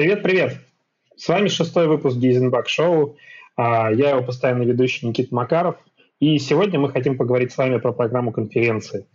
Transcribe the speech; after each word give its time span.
Привет-привет! 0.00 0.56
С 1.14 1.28
вами 1.28 1.48
шестой 1.48 1.86
выпуск 1.86 2.16
Гейзенбак 2.16 2.70
Шоу. 2.70 3.18
А, 3.54 3.92
я 3.92 4.12
его 4.12 4.22
постоянный 4.22 4.64
ведущий 4.64 5.06
Никита 5.06 5.34
Макаров. 5.34 5.76
И 6.20 6.38
сегодня 6.38 6.80
мы 6.80 6.88
хотим 6.88 7.18
поговорить 7.18 7.52
с 7.52 7.58
вами 7.58 7.76
про 7.76 7.92
программу 7.92 8.32
конференции. 8.32 9.08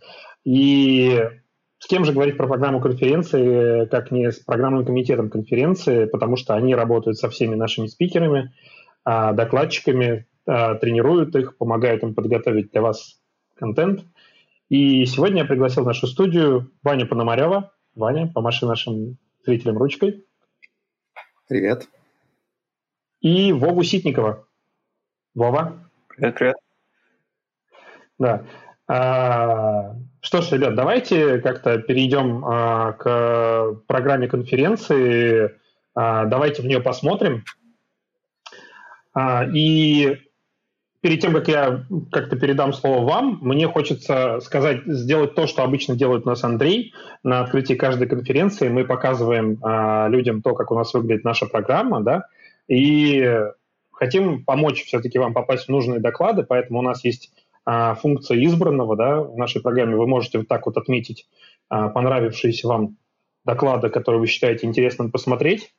И 0.44 1.28
с 1.80 1.88
кем 1.88 2.04
же 2.04 2.12
говорить 2.12 2.36
про 2.36 2.46
программу 2.46 2.80
конференции, 2.80 3.86
как 3.86 4.12
не 4.12 4.30
с 4.30 4.38
программным 4.38 4.86
комитетом 4.86 5.28
конференции, 5.28 6.04
потому 6.04 6.36
что 6.36 6.54
они 6.54 6.72
работают 6.76 7.18
со 7.18 7.30
всеми 7.30 7.56
нашими 7.56 7.88
спикерами, 7.88 8.54
а, 9.04 9.32
докладчиками, 9.32 10.28
а, 10.46 10.76
тренируют 10.76 11.34
их, 11.34 11.58
помогают 11.58 12.04
им 12.04 12.14
подготовить 12.14 12.70
для 12.70 12.82
вас 12.82 13.20
контент. 13.56 14.04
И 14.68 15.04
сегодня 15.06 15.38
я 15.38 15.46
пригласил 15.46 15.82
в 15.82 15.86
нашу 15.86 16.06
студию 16.06 16.70
Ваню 16.84 17.08
Пономарева. 17.08 17.72
Ваня, 17.96 18.30
помаши 18.32 18.66
нашим 18.66 19.16
зрителям 19.44 19.78
ручкой. 19.78 20.22
Привет. 21.48 21.88
И 23.20 23.52
Вову 23.52 23.84
Ситникова. 23.84 24.48
Вова. 25.34 25.88
Привет, 26.08 26.34
привет. 26.34 26.56
Да. 28.18 28.44
А, 28.88 29.94
что 30.20 30.42
ж, 30.42 30.50
ребят, 30.52 30.74
давайте 30.74 31.38
как-то 31.38 31.78
перейдем 31.78 32.44
а, 32.44 32.92
к 32.94 33.80
программе 33.86 34.26
конференции. 34.26 35.56
А, 35.94 36.24
давайте 36.24 36.62
в 36.62 36.66
нее 36.66 36.80
посмотрим. 36.80 37.44
А, 39.14 39.44
и 39.44 40.25
перед 41.06 41.20
тем, 41.20 41.34
как 41.34 41.46
я 41.46 41.86
как-то 42.10 42.34
передам 42.34 42.72
слово 42.72 43.06
вам, 43.06 43.38
мне 43.40 43.68
хочется 43.68 44.40
сказать, 44.40 44.80
сделать 44.86 45.36
то, 45.36 45.46
что 45.46 45.62
обычно 45.62 45.94
делает 45.94 46.26
у 46.26 46.30
нас 46.30 46.42
Андрей. 46.42 46.94
На 47.22 47.42
открытии 47.42 47.74
каждой 47.74 48.08
конференции. 48.08 48.68
Мы 48.68 48.84
показываем 48.84 49.56
а, 49.62 50.08
людям 50.08 50.42
то, 50.42 50.52
как 50.54 50.72
у 50.72 50.74
нас 50.74 50.92
выглядит 50.92 51.22
наша 51.22 51.46
программа, 51.46 52.00
да, 52.02 52.26
и 52.66 53.24
хотим 53.92 54.44
помочь 54.44 54.82
все-таки 54.82 55.20
вам 55.20 55.32
попасть 55.32 55.66
в 55.66 55.68
нужные 55.68 56.00
доклады, 56.00 56.42
поэтому 56.42 56.80
у 56.80 56.82
нас 56.82 57.04
есть 57.04 57.30
а, 57.64 57.94
функция 57.94 58.44
избранного, 58.44 58.96
да, 58.96 59.20
в 59.20 59.36
нашей 59.36 59.62
программе. 59.62 59.94
Вы 59.94 60.08
можете 60.08 60.38
вот 60.38 60.48
так 60.48 60.66
вот 60.66 60.76
отметить 60.76 61.28
а, 61.68 61.88
понравившиеся 61.88 62.66
вам 62.66 62.96
доклады, 63.44 63.90
которые 63.90 64.20
вы 64.20 64.26
считаете 64.26 64.66
интересным 64.66 65.12
посмотреть, 65.12 65.72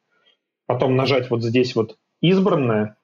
потом 0.68 0.96
нажать 0.96 1.30
вот 1.30 1.44
здесь 1.44 1.76
вот 1.76 1.98
избранное, 2.22 2.96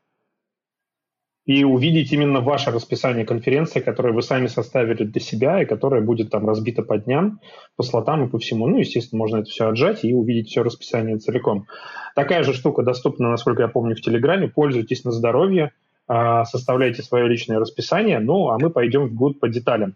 и 1.45 1.65
увидеть 1.65 2.11
именно 2.13 2.39
ваше 2.39 2.71
расписание 2.71 3.25
конференции, 3.25 3.81
которое 3.81 4.13
вы 4.13 4.21
сами 4.21 4.47
составили 4.47 5.03
для 5.03 5.19
себя 5.19 5.61
и 5.61 5.65
которое 5.65 6.01
будет 6.01 6.29
там 6.29 6.47
разбито 6.47 6.83
по 6.83 6.97
дням, 6.97 7.41
по 7.75 7.83
слотам 7.83 8.25
и 8.25 8.29
по 8.29 8.39
всему. 8.39 8.67
Ну, 8.67 8.77
естественно, 8.77 9.19
можно 9.19 9.37
это 9.37 9.49
все 9.49 9.67
отжать 9.67 10.05
и 10.05 10.13
увидеть 10.13 10.47
все 10.47 10.63
расписание 10.63 11.17
целиком. 11.17 11.67
Такая 12.15 12.43
же 12.43 12.53
штука 12.53 12.83
доступна, 12.83 13.29
насколько 13.29 13.63
я 13.63 13.67
помню, 13.67 13.95
в 13.95 14.01
Телеграме. 14.01 14.47
Пользуйтесь 14.47 15.03
на 15.03 15.11
здоровье, 15.11 15.73
а, 16.07 16.45
составляйте 16.45 17.03
свое 17.03 17.27
личное 17.27 17.59
расписание. 17.59 18.19
Ну, 18.19 18.49
а 18.49 18.57
мы 18.57 18.69
пойдем 18.69 19.07
вглубь 19.07 19.39
по 19.39 19.49
деталям. 19.49 19.95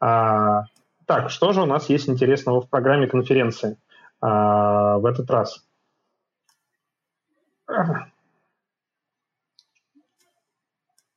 А, 0.00 0.64
так, 1.06 1.30
что 1.30 1.52
же 1.52 1.62
у 1.62 1.66
нас 1.66 1.88
есть 1.90 2.08
интересного 2.08 2.60
в 2.60 2.68
программе 2.68 3.06
конференции 3.06 3.76
а, 4.20 4.98
в 4.98 5.06
этот 5.06 5.30
раз? 5.30 5.64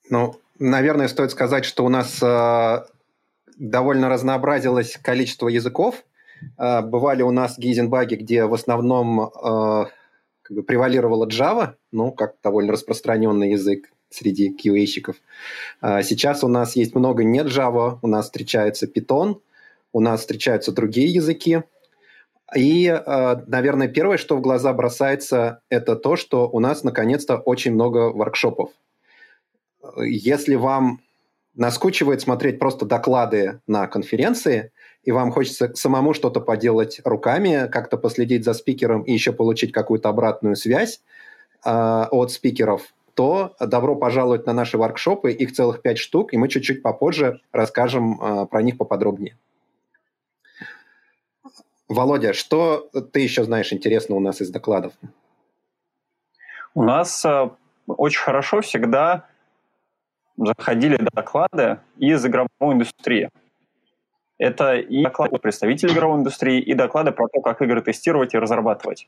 Ну, 0.10 0.36
наверное, 0.60 1.08
стоит 1.08 1.32
сказать, 1.32 1.66
что 1.66 1.84
у 1.84 1.90
нас 1.90 2.22
э, 2.22 2.86
довольно 3.58 4.10
разнообразилось 4.10 4.98
количество 5.02 5.48
языков. 5.48 6.04
Э, 6.58 6.82
бывали 6.82 7.24
у 7.24 7.32
нас 7.32 7.58
гейзенбаги, 7.58 8.16
где 8.16 8.46
в 8.46 8.54
основном 8.54 9.22
э, 9.22 9.86
как 10.44 10.58
бы 10.58 10.64
превалировала 10.64 11.28
Java, 11.28 11.74
ну, 11.92 12.12
как 12.12 12.36
довольно 12.44 12.74
распространенный 12.74 13.52
язык 13.52 13.90
среди 14.10 14.56
QA-щиков. 14.56 15.16
Э, 15.82 16.04
сейчас 16.04 16.44
у 16.44 16.48
нас 16.48 16.76
есть 16.76 16.94
много 16.94 17.24
не 17.24 17.40
Java, 17.40 17.98
у 18.04 18.08
нас 18.08 18.26
встречается 18.26 18.86
Python, 18.86 19.42
у 19.92 20.02
нас 20.02 20.20
встречаются 20.20 20.72
другие 20.72 21.12
языки. 21.12 21.64
И, 22.56 22.86
э, 22.88 23.36
наверное, 23.48 23.88
первое, 23.88 24.18
что 24.18 24.38
в 24.38 24.42
глаза 24.42 24.72
бросается, 24.72 25.62
это 25.70 25.96
то, 25.96 26.16
что 26.16 26.48
у 26.48 26.60
нас 26.60 26.84
наконец-то 26.84 27.38
очень 27.38 27.74
много 27.74 28.12
воркшопов– 28.12 28.70
если 29.98 30.56
вам 30.56 31.02
наскучивает 31.56 32.22
смотреть 32.22 32.60
просто 32.60 32.86
доклады 32.86 33.62
на 33.68 33.88
конференции, 33.88 34.72
и 35.04 35.12
вам 35.12 35.32
хочется 35.32 35.74
самому 35.76 36.14
что-то 36.14 36.42
поделать 36.42 37.00
руками, 37.04 37.70
как-то 37.72 37.98
последить 37.98 38.44
за 38.44 38.54
спикером 38.54 39.04
и 39.04 39.14
еще 39.14 39.32
получить 39.32 39.72
какую-то 39.72 40.10
обратную 40.10 40.56
связь 40.56 41.02
э, 41.64 41.70
от 41.70 42.32
спикеров, 42.32 42.94
то 43.14 43.56
добро 43.60 43.96
пожаловать 43.96 44.46
на 44.46 44.54
наши 44.54 44.78
воркшопы, 44.78 45.32
их 45.32 45.54
целых 45.54 45.82
пять 45.82 45.98
штук, 45.98 46.34
и 46.34 46.38
мы 46.38 46.50
чуть-чуть 46.50 46.82
попозже 46.82 47.40
расскажем 47.52 48.22
э, 48.22 48.46
про 48.48 48.62
них 48.62 48.78
поподробнее. 48.78 49.38
Володя, 51.88 52.34
что 52.34 52.90
ты 53.14 53.20
еще 53.20 53.44
знаешь 53.44 53.72
интересно 53.72 54.16
у 54.16 54.20
нас 54.20 54.42
из 54.42 54.50
докладов? 54.50 54.94
У 56.74 56.84
нас 56.84 57.24
э, 57.24 57.50
очень 57.88 58.22
хорошо 58.22 58.62
всегда 58.62 59.28
заходили 60.38 60.98
доклады 61.14 61.80
из 61.98 62.26
игровой 62.26 62.50
индустрии. 62.62 63.30
Это 64.38 64.76
и 64.76 65.04
доклады 65.04 65.38
представителей 65.40 65.94
игровой 65.94 66.20
индустрии, 66.20 66.60
и 66.60 66.74
доклады 66.74 67.12
про 67.12 67.28
то, 67.28 67.42
как 67.42 67.62
игры 67.62 67.82
тестировать 67.82 68.34
и 68.34 68.38
разрабатывать. 68.38 69.08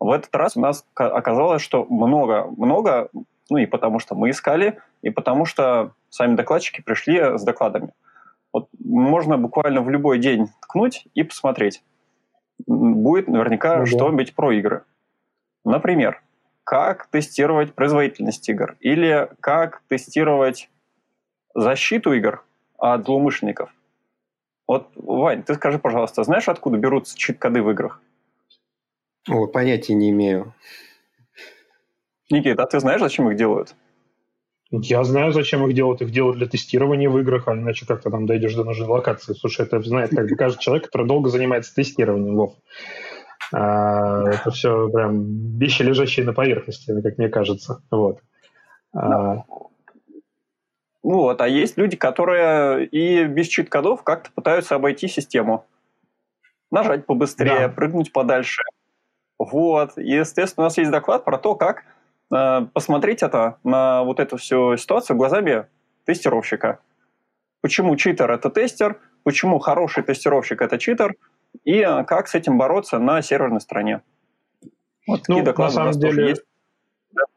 В 0.00 0.10
этот 0.10 0.34
раз 0.34 0.56
у 0.56 0.60
нас 0.60 0.84
оказалось, 0.94 1.62
что 1.62 1.84
много, 1.84 2.46
много, 2.56 3.10
ну 3.48 3.58
и 3.58 3.66
потому 3.66 3.98
что 3.98 4.14
мы 4.14 4.30
искали, 4.30 4.78
и 5.02 5.10
потому 5.10 5.44
что 5.44 5.92
сами 6.08 6.34
докладчики 6.34 6.80
пришли 6.80 7.38
с 7.38 7.42
докладами. 7.44 7.92
Вот 8.52 8.68
можно 8.82 9.38
буквально 9.38 9.82
в 9.82 9.90
любой 9.90 10.18
день 10.18 10.48
ткнуть 10.60 11.06
и 11.14 11.22
посмотреть. 11.22 11.84
Будет 12.66 13.28
наверняка 13.28 13.78
ну, 13.78 13.86
что-нибудь 13.86 14.34
про 14.34 14.52
игры. 14.52 14.82
Например, 15.64 16.22
как 16.70 17.08
тестировать 17.08 17.74
производительность 17.74 18.48
игр 18.48 18.76
или 18.78 19.28
как 19.40 19.82
тестировать 19.88 20.70
защиту 21.52 22.12
игр 22.12 22.44
от 22.78 23.06
злоумышленников. 23.06 23.74
Вот, 24.68 24.88
Вань, 24.94 25.42
ты 25.42 25.56
скажи, 25.56 25.80
пожалуйста, 25.80 26.22
знаешь, 26.22 26.46
откуда 26.46 26.78
берутся 26.78 27.18
чит-коды 27.18 27.60
в 27.60 27.70
играх? 27.72 28.00
О, 29.28 29.48
понятия 29.48 29.94
не 29.94 30.10
имею. 30.10 30.54
Никита, 32.30 32.62
а 32.62 32.66
ты 32.68 32.78
знаешь, 32.78 33.00
зачем 33.00 33.28
их 33.28 33.36
делают? 33.36 33.74
Я 34.70 35.02
знаю, 35.02 35.32
зачем 35.32 35.66
их 35.66 35.74
делают. 35.74 36.02
Их 36.02 36.12
делают 36.12 36.38
для 36.38 36.46
тестирования 36.46 37.10
в 37.10 37.18
играх, 37.18 37.48
а 37.48 37.54
иначе 37.54 37.84
как 37.84 38.02
ты 38.02 38.10
там 38.10 38.26
дойдешь 38.26 38.54
до 38.54 38.62
нужной 38.62 38.86
локации. 38.86 39.34
Слушай, 39.34 39.66
это 39.66 39.82
знает 39.82 40.10
как 40.10 40.28
бы 40.28 40.36
каждый 40.36 40.60
человек, 40.60 40.86
который 40.86 41.08
долго 41.08 41.30
занимается 41.30 41.74
тестированием, 41.74 42.36
Вов. 42.36 42.54
А, 43.52 44.28
это 44.28 44.50
все 44.50 44.88
прям 44.90 45.58
вещи, 45.58 45.82
лежащие 45.82 46.24
на 46.24 46.32
поверхности, 46.32 47.00
как 47.02 47.18
мне 47.18 47.28
кажется. 47.28 47.82
Вот. 47.90 48.20
А, 48.94 49.44
вот, 51.02 51.40
а 51.40 51.48
есть 51.48 51.76
люди, 51.76 51.96
которые 51.96 52.86
и 52.86 53.24
без 53.24 53.48
чит-кодов 53.48 54.02
как-то 54.02 54.30
пытаются 54.32 54.74
обойти 54.74 55.08
систему. 55.08 55.66
Нажать 56.70 57.06
побыстрее, 57.06 57.66
да. 57.66 57.68
прыгнуть 57.68 58.12
подальше. 58.12 58.62
Вот. 59.38 59.96
И, 59.96 60.12
естественно, 60.12 60.64
у 60.64 60.66
нас 60.66 60.78
есть 60.78 60.90
доклад 60.90 61.24
про 61.24 61.38
то, 61.38 61.56
как 61.56 61.84
э, 62.32 62.66
посмотреть 62.72 63.22
это 63.22 63.58
на 63.64 64.04
вот 64.04 64.20
эту 64.20 64.36
всю 64.36 64.76
ситуацию 64.76 65.16
глазами 65.16 65.66
тестировщика. 66.04 66.78
Почему 67.60 67.96
читер– 67.96 68.30
это 68.32 68.50
тестер, 68.50 69.00
почему 69.24 69.58
хороший 69.58 70.04
тестировщик– 70.04 70.62
это 70.62 70.78
читер– 70.78 71.14
и 71.64 71.78
э, 71.80 72.04
как 72.04 72.28
с 72.28 72.34
этим 72.34 72.58
бороться 72.58 72.98
на 72.98 73.22
серверной 73.22 73.60
стороне. 73.60 74.02
Вот 75.06 75.22
ну, 75.28 75.42
доклады 75.42 75.74
на 75.74 75.92
самом 75.92 76.00
деле, 76.00 76.28
есть. 76.30 76.42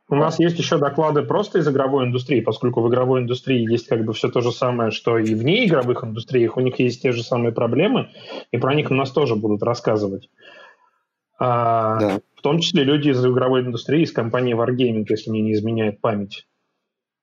У 0.10 0.15
нас 0.15 0.39
есть 0.39 0.60
еще 0.60 0.77
доклады 0.77 1.24
просто 1.24 1.60
из 1.60 1.68
игровой 1.68 2.06
индустрии, 2.06 2.42
поскольку 2.42 2.81
в 2.81 2.89
игровой 2.89 3.21
индустрии 3.21 3.69
есть 3.69 3.88
как 3.88 4.06
бы 4.06 4.13
все 4.13 4.30
то 4.30 4.42
же 4.42 4.51
самое, 4.51 4.92
что 4.92 5.18
и 5.18 5.33
вне 5.33 5.65
игровых 5.65 6.04
индустриях, 6.04 6.57
у 6.57 6.60
них 6.60 6.77
есть 6.80 7.01
те 7.01 7.12
же 7.12 7.24
самые 7.24 7.51
проблемы, 7.51 8.10
и 8.51 8.57
про 8.57 8.75
них 8.75 8.92
у 8.92 8.94
нас 8.94 9.12
тоже 9.12 9.36
будут 9.36 9.63
рассказывать. 9.63 10.30
А, 11.39 12.00
да. 12.00 12.19
В 12.36 12.42
том 12.42 12.59
числе 12.59 12.83
люди 12.83 13.09
из 13.09 13.25
игровой 13.25 13.62
индустрии, 13.62 14.04
из 14.04 14.12
компании 14.12 14.56
Wargaming, 14.56 15.06
если 15.09 15.31
мне 15.31 15.42
не 15.42 15.54
изменяет 15.54 16.00
память. 16.00 16.48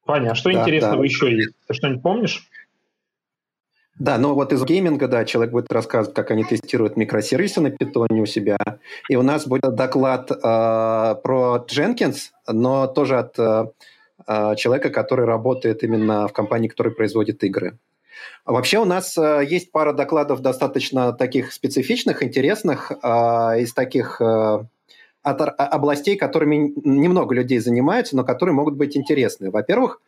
Ваня, 0.05 0.31
а 0.31 0.35
что 0.35 0.53
да, 0.53 0.61
интересного 0.61 1.03
да. 1.03 1.05
еще 1.05 1.33
есть? 1.33 1.55
Ты 1.69 1.75
что-нибудь 1.75 2.03
помнишь? 2.03 2.49
Да, 4.01 4.17
но 4.17 4.35
вот 4.35 4.51
из 4.55 4.65
гейминга, 4.65 5.09
да, 5.09 5.27
человек 5.27 5.53
будет 5.53 5.71
рассказывать, 5.71 6.15
как 6.15 6.31
они 6.31 6.43
тестируют 6.43 6.97
микросервисы 6.97 7.61
на 7.61 7.71
питоне 7.71 8.23
у 8.23 8.27
себя. 8.27 8.57
И 9.11 9.17
у 9.17 9.23
нас 9.23 9.47
будет 9.47 9.75
доклад 9.75 10.31
э, 10.31 10.37
про 10.41 11.67
Jenkins, 11.69 12.31
но 12.49 12.87
тоже 12.87 13.19
от 13.19 13.39
э, 13.39 13.67
э, 14.27 14.57
человека, 14.57 14.89
который 14.89 15.27
работает 15.27 15.83
именно 15.83 16.27
в 16.29 16.33
компании, 16.33 16.69
которая 16.69 16.95
производит 16.95 17.45
игры. 17.45 17.77
Вообще 18.47 18.79
у 18.79 18.87
нас 18.87 19.19
э, 19.19 19.45
есть 19.47 19.71
пара 19.71 19.93
докладов 19.93 20.41
достаточно 20.41 21.13
таких 21.13 21.53
специфичных, 21.53 22.23
интересных, 22.23 22.91
э, 22.91 23.07
из 23.61 23.75
таких 23.75 24.19
э, 24.23 24.65
от 25.23 25.41
областей, 25.59 26.17
которыми 26.17 26.73
немного 26.85 27.35
людей 27.35 27.59
занимаются, 27.59 28.17
но 28.17 28.25
которые 28.25 28.55
могут 28.55 28.77
быть 28.77 28.97
интересны. 28.97 29.51
Во-первых, 29.51 30.01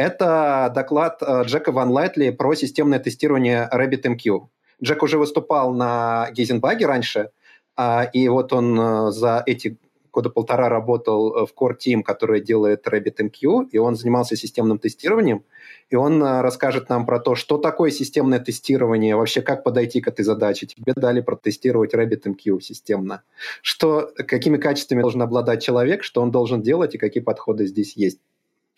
это 0.00 0.72
доклад 0.74 1.22
э, 1.22 1.42
Джека 1.44 1.72
Ван 1.72 1.90
Лайтли 1.90 2.30
про 2.30 2.54
системное 2.54 2.98
тестирование 2.98 3.68
RabbitMQ. 3.70 4.46
Джек 4.82 5.02
уже 5.02 5.18
выступал 5.18 5.74
на 5.74 6.30
Гейзенбаге 6.32 6.86
раньше, 6.86 7.30
а, 7.76 8.04
и 8.04 8.26
вот 8.28 8.54
он 8.54 8.80
э, 8.80 9.10
за 9.10 9.42
эти 9.44 9.76
года 10.10 10.30
полтора 10.30 10.70
работал 10.70 11.34
э, 11.36 11.46
в 11.46 11.50
Core 11.54 11.76
Team, 11.76 12.02
который 12.02 12.40
делает 12.40 12.86
RabbitMQ, 12.86 13.68
и 13.72 13.76
он 13.78 13.94
занимался 13.94 14.36
системным 14.36 14.78
тестированием, 14.78 15.44
и 15.90 15.96
он 15.96 16.22
расскажет 16.22 16.88
нам 16.88 17.04
про 17.04 17.20
то, 17.20 17.34
что 17.34 17.58
такое 17.58 17.90
системное 17.90 18.40
тестирование, 18.40 19.16
вообще 19.16 19.42
как 19.42 19.62
подойти 19.64 20.00
к 20.00 20.08
этой 20.08 20.24
задаче. 20.24 20.66
Тебе 20.66 20.94
дали 20.96 21.20
протестировать 21.20 21.92
RabbitMQ 21.92 22.60
системно. 22.62 23.22
Что, 23.60 24.10
какими 24.16 24.56
качествами 24.56 25.02
должен 25.02 25.20
обладать 25.20 25.62
человек, 25.62 26.04
что 26.04 26.22
он 26.22 26.30
должен 26.30 26.62
делать 26.62 26.94
и 26.94 26.98
какие 26.98 27.22
подходы 27.22 27.66
здесь 27.66 27.98
есть. 27.98 28.18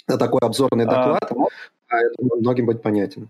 Это 0.08 0.18
такой 0.18 0.40
обзорный 0.40 0.84
а, 0.84 0.88
доклад, 0.88 1.32
а, 1.32 1.94
а 1.94 1.96
это 1.98 2.14
многим 2.38 2.66
будет 2.66 2.82
понятен. 2.82 3.28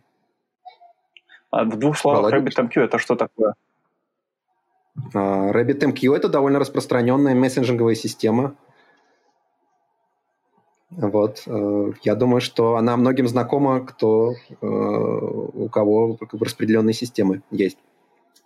А 1.51 1.65
в 1.65 1.79
двух 1.79 1.99
словах, 1.99 2.33
RabbitMQ 2.33 2.81
это 2.81 2.99
что 2.99 3.15
такое? 3.15 3.55
Uh, 5.15 5.53
RabbitMQ 5.53 6.17
это 6.17 6.29
довольно 6.29 6.59
распространенная 6.59 7.35
мессенджинговая 7.35 7.95
система. 7.95 8.55
Вот. 10.91 11.43
Uh, 11.47 11.95
я 12.03 12.15
думаю, 12.15 12.41
что 12.41 12.77
она 12.77 12.97
многим 12.97 13.29
знакома, 13.29 13.81
кто, 13.81 14.35
uh, 14.61 15.51
у 15.55 15.69
кого 15.69 16.19
распределенные 16.33 16.95
системы 16.95 17.43
есть. 17.51 17.79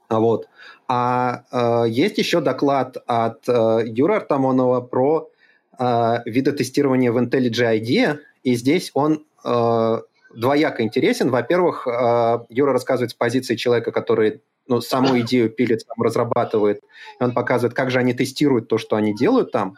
А 0.08 0.20
вот. 0.20 0.48
А 0.88 1.42
э, 1.50 1.88
есть 1.88 2.18
еще 2.18 2.40
доклад 2.40 2.96
от 3.06 3.48
э, 3.48 3.82
Юры 3.86 4.16
Артамонова 4.16 4.80
про 4.80 5.28
э, 5.78 6.22
виды 6.26 6.52
тестирования 6.52 7.12
в 7.12 7.18
IntelliJ 7.18 7.80
IDEA, 7.80 8.18
и 8.42 8.54
здесь 8.54 8.90
он 8.94 9.24
э, 9.44 10.00
двояко 10.34 10.82
интересен. 10.82 11.30
Во-первых, 11.30 11.86
э, 11.86 12.38
Юра 12.48 12.72
рассказывает 12.72 13.10
с 13.10 13.14
позиции 13.14 13.56
человека, 13.56 13.92
который 13.92 14.42
ну, 14.68 14.80
саму 14.80 15.18
идею 15.20 15.50
пилит, 15.50 15.82
сам 15.82 16.02
разрабатывает, 16.02 16.82
и 17.20 17.24
он 17.24 17.32
показывает, 17.32 17.74
как 17.74 17.90
же 17.90 17.98
они 17.98 18.12
тестируют 18.12 18.68
то, 18.68 18.78
что 18.78 18.96
они 18.96 19.14
делают 19.14 19.52
там. 19.52 19.76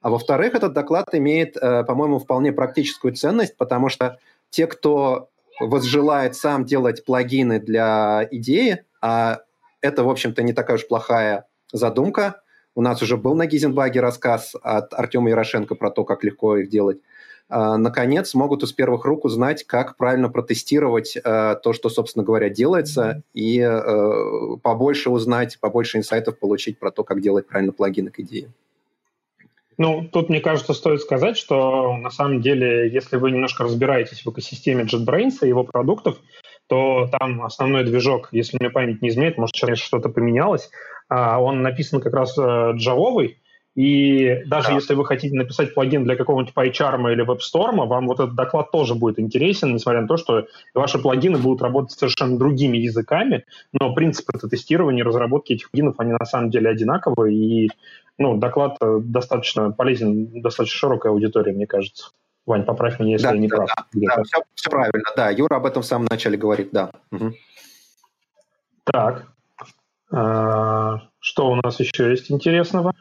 А 0.00 0.10
во-вторых, 0.10 0.54
этот 0.54 0.74
доклад 0.74 1.14
имеет, 1.14 1.56
э, 1.56 1.82
по-моему, 1.84 2.18
вполне 2.18 2.52
практическую 2.52 3.14
ценность, 3.14 3.56
потому 3.56 3.88
что 3.88 4.18
те, 4.50 4.66
кто 4.66 5.30
возжелает 5.60 6.36
сам 6.36 6.64
делать 6.64 7.04
плагины 7.04 7.58
для 7.58 8.28
идеи, 8.30 8.84
а 9.00 9.40
это, 9.80 10.04
в 10.04 10.10
общем-то, 10.10 10.42
не 10.42 10.52
такая 10.52 10.76
уж 10.76 10.86
плохая 10.86 11.46
задумка, 11.72 12.42
у 12.74 12.82
нас 12.82 13.02
уже 13.02 13.16
был 13.16 13.34
на 13.34 13.46
Гизенбаге 13.46 14.00
рассказ 14.00 14.54
от 14.62 14.92
Артема 14.94 15.30
Ярошенко 15.30 15.74
про 15.74 15.90
то, 15.90 16.04
как 16.04 16.24
легко 16.24 16.56
их 16.56 16.68
делать. 16.68 16.98
А, 17.48 17.76
наконец, 17.76 18.34
могут 18.34 18.62
из 18.62 18.72
первых 18.72 19.04
рук 19.04 19.24
узнать, 19.24 19.64
как 19.64 19.96
правильно 19.96 20.28
протестировать 20.28 21.16
э, 21.16 21.56
то, 21.62 21.72
что, 21.72 21.88
собственно 21.90 22.24
говоря, 22.24 22.48
делается, 22.48 23.22
и 23.34 23.60
э, 23.60 24.56
побольше 24.62 25.10
узнать, 25.10 25.58
побольше 25.60 25.98
инсайтов 25.98 26.38
получить 26.38 26.78
про 26.78 26.90
то, 26.90 27.04
как 27.04 27.20
делать 27.20 27.46
правильно 27.46 27.72
плагины 27.72 28.10
к 28.10 28.20
идее. 28.20 28.50
Ну, 29.76 30.08
тут, 30.10 30.28
мне 30.28 30.40
кажется, 30.40 30.72
стоит 30.72 31.00
сказать, 31.00 31.36
что 31.36 31.96
на 31.96 32.10
самом 32.10 32.40
деле, 32.40 32.88
если 32.88 33.16
вы 33.16 33.32
немножко 33.32 33.64
разбираетесь 33.64 34.24
в 34.24 34.30
экосистеме 34.30 34.84
JetBrains 34.84 35.38
и 35.42 35.48
его 35.48 35.64
продуктов, 35.64 36.18
то 36.68 37.10
там 37.18 37.42
основной 37.42 37.84
движок, 37.84 38.28
если 38.32 38.56
мне 38.58 38.70
память 38.70 39.02
не 39.02 39.08
изменяет, 39.10 39.36
может, 39.36 39.54
сейчас 39.54 39.78
что-то 39.78 40.08
поменялось, 40.08 40.70
он 41.08 41.62
написан 41.62 42.00
как 42.00 42.14
раз 42.14 42.36
э, 42.38 42.72
и 43.74 44.44
даже 44.46 44.68
да. 44.68 44.74
если 44.74 44.94
вы 44.94 45.04
хотите 45.04 45.34
написать 45.34 45.74
плагин 45.74 46.04
для 46.04 46.14
какого-нибудь 46.14 46.54
PyCharm 46.54 47.12
или 47.12 47.26
WebStorm, 47.26 47.86
вам 47.86 48.06
вот 48.06 48.20
этот 48.20 48.36
доклад 48.36 48.70
тоже 48.70 48.94
будет 48.94 49.18
интересен, 49.18 49.74
несмотря 49.74 50.02
на 50.02 50.06
то, 50.06 50.16
что 50.16 50.46
ваши 50.74 51.00
плагины 51.00 51.38
будут 51.38 51.60
работать 51.60 51.98
совершенно 51.98 52.38
другими 52.38 52.78
языками, 52.78 53.44
но 53.72 53.92
принципы 53.92 54.38
тестирования 54.38 55.02
и 55.02 55.06
разработки 55.06 55.54
этих 55.54 55.72
плагинов, 55.72 55.96
они 55.98 56.12
на 56.12 56.24
самом 56.24 56.50
деле 56.50 56.70
одинаковые, 56.70 57.34
и 57.36 57.70
ну, 58.16 58.36
доклад 58.36 58.76
э, 58.80 59.00
достаточно 59.02 59.72
полезен, 59.72 60.40
достаточно 60.40 60.78
широкой 60.78 61.10
аудитории, 61.10 61.52
мне 61.52 61.66
кажется. 61.66 62.10
Вань, 62.46 62.64
поправь 62.64 63.00
меня, 63.00 63.12
если 63.12 63.26
да, 63.26 63.32
я 63.32 63.38
не 63.38 63.48
да, 63.48 63.56
прав. 63.56 63.70
Да, 63.92 64.16
да 64.16 64.22
все, 64.22 64.42
все 64.54 64.70
правильно, 64.70 65.10
да. 65.16 65.30
Юра 65.30 65.56
об 65.56 65.66
этом 65.66 65.82
в 65.82 65.86
самом 65.86 66.06
начале 66.08 66.36
говорит, 66.36 66.68
да. 66.72 66.92
Угу. 67.10 67.32
Так, 68.84 69.26
а, 69.26 69.33
что 70.14 71.50
у 71.50 71.56
нас 71.56 71.80
еще 71.80 72.10
есть 72.10 72.30
интересного? 72.30 72.94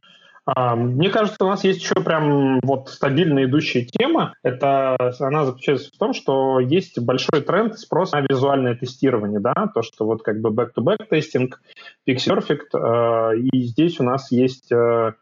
А, 0.46 0.76
мне 0.76 1.10
кажется, 1.10 1.46
у 1.46 1.48
нас 1.48 1.64
есть 1.64 1.82
еще 1.82 1.96
прям 1.96 2.60
вот 2.64 2.90
стабильно 2.90 3.46
идущая 3.46 3.86
тема. 3.86 4.34
Это 4.44 4.98
она 5.20 5.46
заключается 5.46 5.90
в 5.94 5.98
том, 5.98 6.14
что 6.14 6.60
есть 6.60 7.00
большой 7.00 7.42
тренд 7.42 7.80
спроса 7.80 8.18
на 8.18 8.26
визуальное 8.30 8.76
тестирование, 8.76 9.40
да, 9.40 9.54
то, 9.74 9.82
что 9.82 10.06
вот 10.06 10.22
как 10.22 10.42
бы 10.42 10.50
back-to-back 10.50 11.06
тестинг, 11.10 11.62
Pix 12.08 12.18
Perfect, 12.28 12.78
э, 12.78 13.38
и 13.38 13.62
здесь 13.64 14.00
у 14.02 14.04
нас 14.04 14.32
есть 14.32 14.70
э, 14.72 15.14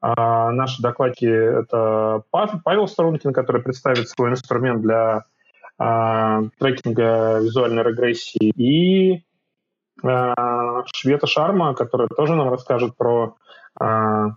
а, 0.00 0.50
наши 0.50 0.82
докладчики, 0.82 1.24
это 1.60 2.24
Павел 2.30 2.88
Сторункин, 2.88 3.32
который 3.32 3.62
представит 3.62 4.08
свой 4.08 4.30
инструмент 4.30 4.82
для 4.82 5.24
а, 5.78 6.42
трекинга 6.58 7.38
визуальной 7.40 7.84
регрессии, 7.84 8.50
и 8.50 9.14
а, 9.14 9.33
Швета 10.92 11.26
Шарма, 11.26 11.74
который 11.74 12.08
тоже 12.08 12.34
нам 12.34 12.50
расскажет 12.50 12.96
про 12.96 13.36
а, 13.80 14.32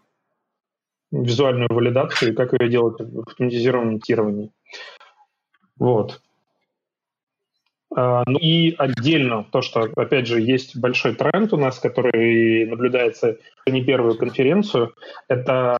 визуальную 1.11 1.69
валидацию 1.69 2.31
и 2.31 2.35
как 2.35 2.53
ее 2.53 2.69
делать 2.69 2.99
в 2.99 3.19
автоматизированном 3.27 3.93
монтировании. 3.93 4.51
Вот. 5.77 6.21
А, 7.95 8.23
ну 8.25 8.39
и 8.39 8.75
отдельно 8.77 9.45
то, 9.51 9.61
что, 9.61 9.89
опять 9.95 10.27
же, 10.27 10.41
есть 10.41 10.77
большой 10.77 11.15
тренд 11.15 11.51
у 11.53 11.57
нас, 11.57 11.79
который 11.79 12.65
наблюдается 12.65 13.37
не 13.67 13.83
первую 13.83 14.17
конференцию, 14.17 14.93
это 15.27 15.77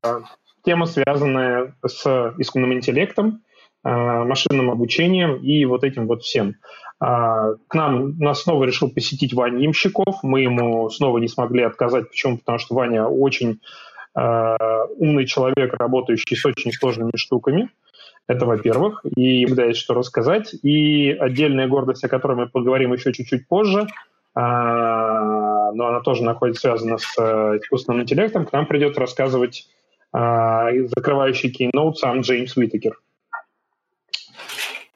тема, 0.65 0.85
связанная 0.85 1.75
с 1.85 2.05
искусственным 2.37 2.73
интеллектом, 2.73 3.41
машинным 3.83 4.69
обучением 4.69 5.37
и 5.37 5.63
вот 5.63 5.85
этим 5.85 6.07
вот 6.07 6.23
всем. 6.23 6.55
А, 6.99 7.53
к 7.67 7.75
нам 7.75 8.17
нас 8.17 8.41
снова 8.41 8.63
решил 8.63 8.89
посетить 8.89 9.33
Ваня 9.33 9.59
Ямщиков. 9.59 10.23
Мы 10.23 10.41
ему 10.41 10.89
снова 10.89 11.17
не 11.19 11.27
смогли 11.27 11.63
отказать. 11.63 12.09
Почему? 12.09 12.37
Потому 12.37 12.59
что 12.59 12.75
Ваня 12.75 13.05
очень 13.05 13.59
Э, 14.17 14.87
умный 14.97 15.27
человек, 15.27 15.75
работающий 15.75 16.35
с 16.35 16.43
очень 16.43 16.71
сложными 16.71 17.15
штуками. 17.15 17.69
Это, 18.25 18.47
во-первых, 18.47 19.05
и 19.15 19.45
всегда 19.45 19.65
есть 19.65 19.79
что 19.79 19.93
рассказать. 19.93 20.55
И 20.63 21.11
отдельная 21.11 21.67
гордость, 21.67 22.03
о 22.03 22.09
которой 22.09 22.35
мы 22.35 22.49
поговорим 22.49 22.93
еще 22.93 23.13
чуть-чуть 23.13 23.47
позже, 23.47 23.85
а, 24.33 25.71
но 25.71 25.87
она 25.87 25.99
тоже 26.01 26.23
находится 26.23 26.61
связана 26.61 26.97
с 26.97 27.15
э, 27.19 27.59
искусственным 27.61 28.01
интеллектом, 28.01 28.45
к 28.45 28.51
нам 28.51 28.65
придет 28.65 28.97
рассказывать 28.97 29.67
а, 30.11 30.71
закрывающий 30.95 31.51
кейноут 31.51 31.99
сам 31.99 32.21
Джеймс 32.21 32.57
Уитакер. 32.57 32.99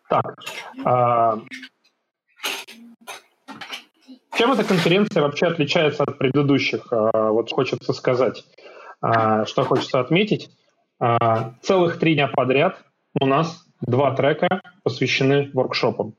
Так, 0.10 0.36
а, 0.84 1.39
чем 4.41 4.53
эта 4.53 4.63
конференция 4.63 5.21
вообще 5.21 5.45
отличается 5.45 6.01
от 6.01 6.17
предыдущих? 6.17 6.88
Вот 6.89 7.51
хочется 7.51 7.93
сказать. 7.93 8.43
А, 9.00 9.45
что 9.45 9.63
хочется 9.63 10.00
отметить, 10.00 10.50
а, 11.00 11.53
целых 11.62 12.00
три 12.00 12.15
дня 12.15 12.27
подряд 12.27 12.79
у 13.19 13.27
нас 13.27 13.63
два 13.81 14.15
трека 14.15 14.62
посвящены 14.81 15.51
воркшопам. 15.53 16.15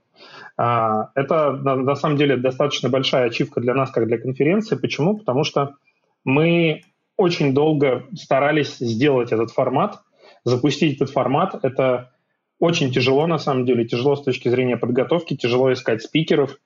А, 0.56 1.10
это 1.16 1.50
на 1.50 1.96
самом 1.96 2.16
деле 2.16 2.36
достаточно 2.36 2.88
большая 2.88 3.26
ачивка 3.26 3.60
для 3.60 3.74
нас, 3.74 3.90
как 3.90 4.06
для 4.06 4.18
конференции. 4.18 4.76
Почему? 4.76 5.18
Потому 5.18 5.42
что 5.42 5.74
мы 6.24 6.82
очень 7.16 7.52
долго 7.52 8.04
старались 8.14 8.76
сделать 8.76 9.32
этот 9.32 9.50
формат, 9.50 9.98
запустить 10.44 10.94
этот 10.94 11.10
формат. 11.10 11.58
Это 11.64 12.12
очень 12.60 12.92
тяжело, 12.92 13.26
на 13.26 13.38
самом 13.38 13.66
деле, 13.66 13.84
тяжело 13.84 14.14
с 14.14 14.22
точки 14.22 14.48
зрения 14.48 14.76
подготовки, 14.76 15.34
тяжело 15.34 15.72
искать 15.72 16.02
спикеров, 16.02 16.56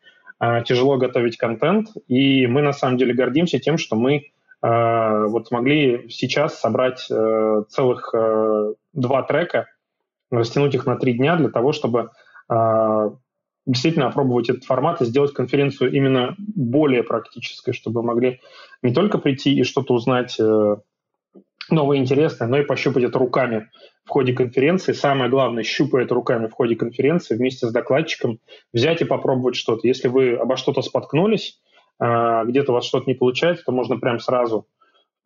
тяжело 0.64 0.98
готовить 0.98 1.36
контент. 1.36 1.88
И 2.08 2.46
мы, 2.46 2.62
на 2.62 2.72
самом 2.72 2.98
деле, 2.98 3.14
гордимся 3.14 3.58
тем, 3.58 3.78
что 3.78 3.96
мы 3.96 4.32
Э, 4.62 5.26
вот 5.26 5.48
смогли 5.48 6.08
сейчас 6.08 6.58
собрать 6.58 7.06
э, 7.10 7.62
целых 7.68 8.14
э, 8.14 8.74
два 8.92 9.22
трека, 9.22 9.66
растянуть 10.30 10.74
их 10.74 10.86
на 10.86 10.96
три 10.96 11.14
дня 11.14 11.36
для 11.36 11.48
того, 11.48 11.72
чтобы 11.72 12.10
действительно 13.66 14.06
опробовать 14.06 14.48
этот 14.48 14.62
формат 14.62 15.02
и 15.02 15.04
сделать 15.04 15.34
конференцию 15.34 15.90
именно 15.90 16.36
более 16.38 17.02
практической, 17.02 17.72
чтобы 17.72 18.04
могли 18.04 18.40
не 18.82 18.94
только 18.94 19.18
прийти 19.18 19.52
и 19.52 19.64
что-то 19.64 19.94
узнать 19.94 20.38
новое 21.68 21.96
интересное, 21.96 22.46
но 22.46 22.58
и 22.58 22.64
пощупать 22.64 23.02
это 23.02 23.18
руками 23.18 23.68
в 24.06 24.08
ходе 24.08 24.32
конференции. 24.32 24.92
Самое 24.92 25.28
главное, 25.28 25.64
щупая 25.64 26.04
это 26.04 26.14
руками 26.14 26.46
в 26.46 26.52
ходе 26.52 26.76
конференции 26.76 27.36
вместе 27.36 27.66
с 27.66 27.72
докладчиком, 27.72 28.38
взять 28.72 29.02
и 29.02 29.04
попробовать 29.04 29.56
что-то. 29.56 29.86
Если 29.86 30.08
вы 30.08 30.34
обо 30.34 30.56
что-то 30.56 30.80
споткнулись, 30.80 31.60
а, 31.98 32.44
где-то 32.44 32.72
у 32.72 32.75
вас 32.75 32.84
что-то 32.84 33.06
не 33.06 33.14
получается, 33.14 33.64
то 33.64 33.72
можно 33.72 33.98
прям 33.98 34.20
сразу 34.20 34.66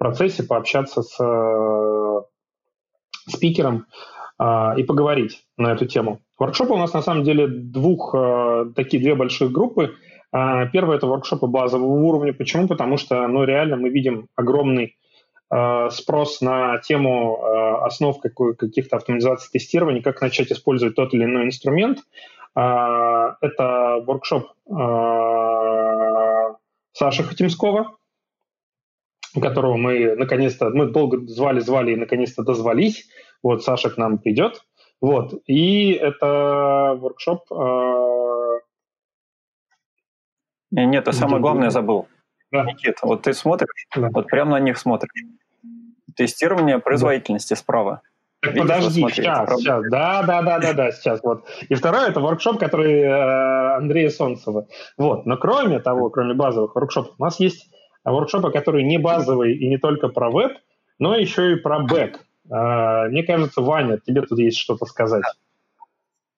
процессе 0.00 0.42
пообщаться 0.42 1.02
с 1.02 1.22
э, 1.22 2.20
спикером 3.28 3.84
э, 4.42 4.78
и 4.78 4.82
поговорить 4.82 5.44
на 5.58 5.72
эту 5.72 5.84
тему. 5.84 6.20
Воркшопы 6.38 6.72
у 6.72 6.78
нас 6.78 6.94
на 6.94 7.02
самом 7.02 7.22
деле 7.22 7.46
двух, 7.46 8.14
э, 8.14 8.72
такие 8.74 9.02
две 9.02 9.14
большие 9.14 9.50
группы. 9.50 9.94
Э, 10.32 10.66
первое– 10.72 10.96
это 10.98 11.06
воркшопы 11.06 11.48
базового 11.48 12.00
уровня. 12.00 12.32
Почему? 12.32 12.66
Потому 12.66 12.96
что 12.96 13.28
ну, 13.28 13.44
реально 13.44 13.76
мы 13.76 13.90
видим 13.90 14.28
огромный 14.36 14.96
спрос 15.90 16.40
на 16.40 16.78
тему 16.78 17.40
э, 17.42 17.86
основ 17.86 18.20
каких-то 18.20 18.96
автоматизаций 18.96 19.50
тестирования, 19.50 20.00
как 20.00 20.20
начать 20.20 20.52
использовать 20.52 20.94
тот 20.94 21.12
или 21.12 21.24
иной 21.24 21.46
инструмент. 21.46 21.98
Э, 22.54 23.32
это 23.40 24.02
воркшоп 24.06 24.52
э, 24.68 26.54
Саши 26.92 27.24
Хатимского, 27.24 27.96
которого 29.40 29.76
мы 29.76 30.14
наконец-то, 30.14 30.70
мы 30.70 30.86
долго 30.86 31.26
звали-звали 31.26 31.92
и 31.92 31.96
наконец-то 31.96 32.42
дозвались. 32.42 33.08
Вот 33.42 33.64
Саша 33.64 33.90
к 33.90 33.96
нам 33.96 34.18
придет. 34.18 34.62
Вот. 35.00 35.34
И 35.46 35.92
это 35.92 36.96
воркшоп... 36.96 37.50
Э... 37.52 38.60
Нет, 40.70 41.08
а 41.08 41.12
самое 41.12 41.40
главное 41.40 41.70
забыл. 41.70 42.06
Да. 42.52 42.64
Никит, 42.64 42.98
вот 43.02 43.22
ты 43.22 43.32
смотришь, 43.32 43.68
да. 43.94 44.08
вот 44.12 44.26
прямо 44.26 44.52
на 44.52 44.60
них 44.60 44.78
смотришь. 44.78 45.24
Тестирование 46.16 46.78
производительности 46.78 47.54
да. 47.54 47.56
справа. 47.56 48.02
Так 48.40 48.54
Видишь, 48.54 48.68
подожди, 48.68 49.00
сейчас, 49.02 49.46
правда? 49.46 49.56
сейчас. 49.56 49.84
Да, 49.90 50.22
да, 50.22 50.42
да, 50.42 50.58
да, 50.58 50.72
да, 50.72 50.92
сейчас. 50.92 51.22
Вот. 51.22 51.44
И 51.68 51.74
второе 51.74 52.08
это 52.08 52.20
воркшоп, 52.20 52.58
который 52.58 53.00
э, 53.00 53.76
Андрея 53.76 54.08
Солнцева. 54.08 54.66
Вот. 54.96 55.26
Но 55.26 55.36
кроме 55.36 55.78
того, 55.78 56.08
кроме 56.08 56.34
базовых 56.34 56.74
воркшопов, 56.74 57.14
у 57.18 57.22
нас 57.22 57.38
есть 57.38 57.70
воркшопы, 58.02 58.50
которые 58.50 58.84
не 58.84 58.98
базовые 58.98 59.56
и 59.56 59.68
не 59.68 59.76
только 59.76 60.08
про 60.08 60.30
веб, 60.30 60.52
но 60.98 61.14
еще 61.14 61.52
и 61.52 61.56
про 61.56 61.80
бэк. 61.80 62.20
Э, 62.50 63.08
мне 63.08 63.22
кажется, 63.24 63.60
Ваня, 63.60 63.98
тебе 63.98 64.22
тут 64.22 64.38
есть 64.38 64.56
что-то 64.56 64.86
сказать. 64.86 65.24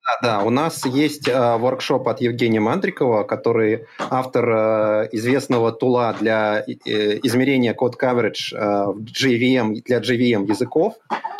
Да, 0.04 0.38
да, 0.38 0.44
у 0.44 0.50
нас 0.50 0.84
есть 0.84 1.28
э, 1.28 1.56
воркшоп 1.56 2.08
от 2.08 2.20
Евгения 2.20 2.58
Мандрикова, 2.58 3.22
который 3.22 3.86
автор 3.98 4.48
э, 4.50 5.08
известного 5.12 5.70
тула 5.70 6.16
для 6.18 6.64
э, 6.66 7.20
измерения 7.22 7.72
код 7.72 7.96
coverage 8.00 8.52
э, 8.52 8.56
JVM, 8.56 9.82
для 9.84 9.98
JVM 9.98 10.48
языков, 10.48 10.94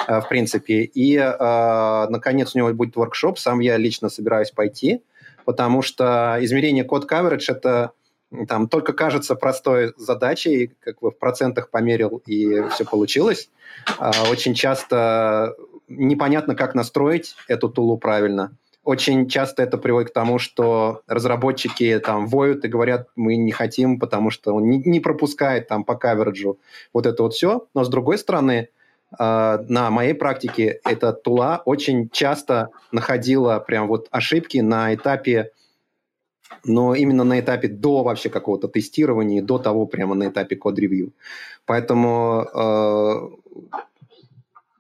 э, 0.07 0.21
в 0.21 0.28
принципе. 0.28 0.85
И, 0.85 1.16
э, 1.16 2.07
наконец, 2.09 2.54
у 2.54 2.59
него 2.59 2.73
будет 2.73 2.95
воркшоп, 2.95 3.38
сам 3.40 3.59
я 3.59 3.76
лично 3.78 4.09
собираюсь 4.09 4.52
пойти, 4.52 5.02
потому 5.45 5.83
что 5.83 6.38
измерение 6.40 6.85
код 6.85 7.11
coverage– 7.11 7.47
это 7.49 7.90
там 8.49 8.69
только 8.69 8.92
кажется 8.92 9.35
простой 9.35 9.92
задачей, 9.97 10.73
как 10.81 11.00
бы 11.00 11.11
в 11.11 11.19
процентах 11.19 11.69
померил 11.71 12.23
и 12.26 12.62
все 12.71 12.85
получилось. 12.85 13.50
А, 13.99 14.12
очень 14.31 14.54
часто 14.54 15.54
непонятно, 15.96 16.54
как 16.54 16.75
настроить 16.75 17.37
эту 17.49 17.68
тулу 17.68 17.99
правильно. 17.99 18.56
Очень 18.84 19.28
часто 19.28 19.62
это 19.62 19.78
приводит 19.78 20.11
к 20.11 20.14
тому, 20.14 20.40
что 20.40 21.02
разработчики 21.06 22.00
там 22.04 22.26
воют 22.26 22.64
и 22.64 22.68
говорят, 22.68 23.08
мы 23.14 23.37
не 23.37 23.52
хотим, 23.52 24.00
потому 24.00 24.30
что 24.30 24.54
он 24.54 24.68
не, 24.68 24.78
не 24.78 24.99
пропускает 24.99 25.68
там 25.68 25.84
по 25.84 25.94
каверджу 25.94 26.58
вот 26.92 27.06
это 27.06 27.22
вот 27.22 27.34
все. 27.34 27.66
Но 27.75 27.84
с 27.84 27.88
другой 27.88 28.18
стороны, 28.18 28.68
э, 29.16 29.58
на 29.68 29.90
моей 29.90 30.14
практике 30.14 30.80
эта 30.84 31.12
тула 31.12 31.62
очень 31.64 32.08
часто 32.11 32.70
находила 32.90 33.61
прям 33.61 33.87
вот 33.87 34.08
ошибки 34.11 34.58
на 34.58 34.92
этапе, 34.92 35.52
но 36.64 36.96
именно 36.96 37.22
на 37.22 37.38
этапе 37.38 37.68
до 37.68 38.02
вообще 38.02 38.30
какого-то 38.30 38.66
тестирования, 38.66 39.42
до 39.42 39.58
того 39.58 39.87
прямо 39.87 40.16
на 40.16 40.26
этапе 40.26 40.56
код-ревью. 40.56 41.12
Поэтому 41.66 42.46
э, 42.52 43.76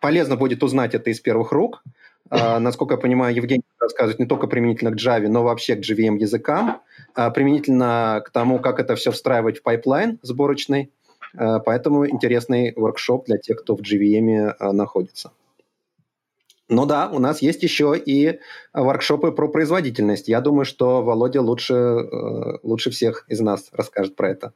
полезно 0.02 0.36
будет 0.36 0.62
узнать 0.62 0.94
это 0.94 1.08
из 1.08 1.20
первых 1.20 1.52
рук. 1.52 1.82
Э, 2.28 2.58
насколько 2.58 2.94
я 2.94 3.00
понимаю, 3.00 3.34
Евгений 3.34 3.64
рассказывает 3.78 4.18
не 4.18 4.26
только 4.26 4.46
применительно 4.46 4.90
к 4.90 4.96
Java, 4.96 5.28
но 5.28 5.42
вообще 5.42 5.76
к 5.76 5.78
JVM 5.78 6.18
языкам, 6.18 6.82
э, 7.16 7.32
применительно 7.32 8.22
к 8.26 8.30
тому, 8.30 8.58
как 8.58 8.80
это 8.80 8.96
все 8.96 9.12
встраивать 9.12 9.58
в 9.58 9.62
пайплайн 9.62 10.18
сборочный. 10.22 10.90
Э, 11.34 11.60
поэтому 11.64 12.06
интересный 12.06 12.74
воркшоп 12.76 13.26
для 13.26 13.38
тех, 13.38 13.62
кто 13.62 13.76
в 13.76 13.80
JVM 13.80 14.72
находится. 14.72 15.30
Ну 16.68 16.86
да, 16.86 17.10
у 17.10 17.18
нас 17.18 17.42
есть 17.42 17.62
еще 17.62 17.94
и 17.96 18.38
воркшопы 18.72 19.32
про 19.32 19.48
производительность. 19.48 20.28
Я 20.28 20.40
думаю, 20.40 20.64
что 20.64 21.02
Володя 21.02 21.42
лучше, 21.42 21.74
лучше 22.62 22.90
всех 22.90 23.26
из 23.28 23.40
нас 23.40 23.68
расскажет 23.72 24.16
про 24.16 24.30
это. 24.30 24.52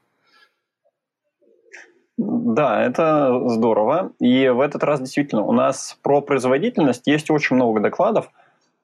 Да, 2.18 2.82
это 2.82 3.48
здорово. 3.48 4.12
И 4.20 4.48
в 4.48 4.60
этот 4.60 4.82
раз 4.82 5.00
действительно 5.00 5.42
у 5.42 5.52
нас 5.52 5.98
про 6.02 6.22
производительность 6.22 7.06
есть 7.06 7.30
очень 7.30 7.56
много 7.56 7.80
докладов. 7.80 8.30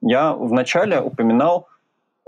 Я 0.01 0.33
вначале 0.33 1.01
упоминал 1.01 1.67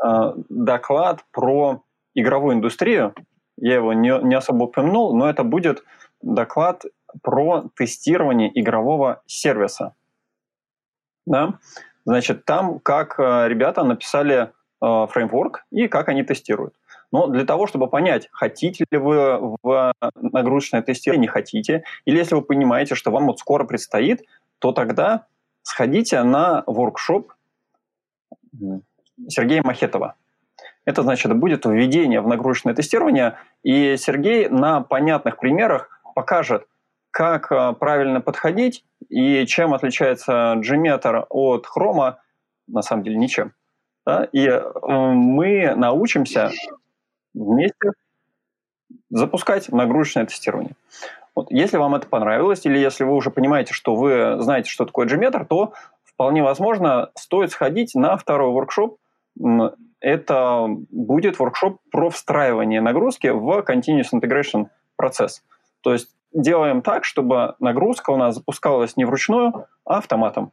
э, 0.04 0.34
доклад 0.50 1.24
про 1.32 1.82
игровую 2.16 2.56
индустрию. 2.56 3.14
Я 3.58 3.76
его 3.76 3.94
не, 3.94 4.18
не 4.24 4.36
особо 4.36 4.64
упомянул, 4.64 5.16
но 5.16 5.30
это 5.30 5.44
будет 5.44 5.84
доклад 6.22 6.84
про 7.22 7.66
тестирование 7.76 8.50
игрового 8.60 9.22
сервиса. 9.28 9.94
Да? 11.28 11.60
Значит, 12.06 12.46
там 12.46 12.80
как 12.80 13.20
э, 13.20 13.48
ребята 13.48 13.84
написали 13.84 14.52
э, 14.82 15.08
фреймворк 15.10 15.66
и 15.72 15.88
как 15.88 16.10
они 16.10 16.24
тестируют. 16.24 16.74
Но 17.16 17.28
для 17.28 17.46
того, 17.46 17.66
чтобы 17.66 17.88
понять, 17.88 18.28
хотите 18.34 18.84
ли 18.92 18.98
вы 18.98 19.56
в 19.64 19.94
нагрузочное 20.16 20.82
тестирование, 20.82 21.22
не 21.22 21.28
хотите, 21.28 21.86
или 22.04 22.18
если 22.18 22.36
вы 22.36 22.42
понимаете, 22.42 22.96
что 22.96 23.10
вам 23.10 23.28
вот 23.28 23.40
скоро 23.40 23.64
предстоит, 23.64 24.26
то 24.60 24.74
тогда 24.74 25.26
сходите 25.62 26.22
на 26.24 26.66
воркшоп 26.68 27.32
Сергея 29.30 29.64
Махетова. 29.64 30.16
Это 30.84 31.04
значит, 31.04 31.34
будет 31.38 31.66
введение 31.66 32.20
в 32.20 32.28
нагрузочное 32.28 32.74
тестирование, 32.74 33.38
и 33.64 33.96
Сергей 33.96 34.50
на 34.50 34.82
понятных 34.82 35.38
примерах 35.38 36.02
покажет, 36.16 36.68
как 37.12 37.50
э, 37.50 37.72
правильно 37.80 38.20
подходить 38.20 38.84
и 39.08 39.46
чем 39.46 39.74
отличается 39.74 40.58
Gmeter 40.58 41.24
от 41.30 41.66
Chrome, 41.66 42.16
на 42.68 42.82
самом 42.82 43.04
деле 43.04 43.16
ничем. 43.16 43.54
Да? 44.06 44.28
И 44.34 44.46
э, 44.46 44.62
мы 44.84 45.76
научимся 45.78 46.52
вместе 47.36 47.92
запускать 49.10 49.70
нагрузочное 49.70 50.26
тестирование. 50.26 50.76
Вот. 51.36 51.52
Если 51.52 51.78
вам 51.78 51.96
это 51.96 52.08
понравилось, 52.08 52.66
или 52.66 52.78
если 52.78 53.04
вы 53.04 53.14
уже 53.14 53.30
понимаете, 53.30 53.74
что 53.74 53.96
вы 53.96 54.42
знаете, 54.42 54.70
что 54.70 54.86
такое 54.86 55.06
Gmeter, 55.06 55.46
то 55.46 55.74
вполне 56.04 56.42
возможно 56.42 57.12
стоит 57.16 57.52
сходить 57.52 57.94
на 57.94 58.16
второй 58.18 58.52
воркшоп. 58.52 58.98
Это 60.00 60.68
будет 60.92 61.40
воркшоп 61.40 61.82
про 61.92 62.10
встраивание 62.10 62.80
нагрузки 62.80 63.28
в 63.28 63.66
Continuous 63.68 64.14
Integration 64.14 64.68
процесс. 64.96 65.44
То 65.82 65.94
есть 65.94 66.16
делаем 66.32 66.82
так, 66.82 67.04
чтобы 67.04 67.56
нагрузка 67.60 68.12
у 68.12 68.18
нас 68.18 68.36
запускалась 68.36 68.96
не 68.96 69.06
вручную, 69.06 69.68
а 69.84 69.98
автоматом. 69.98 70.52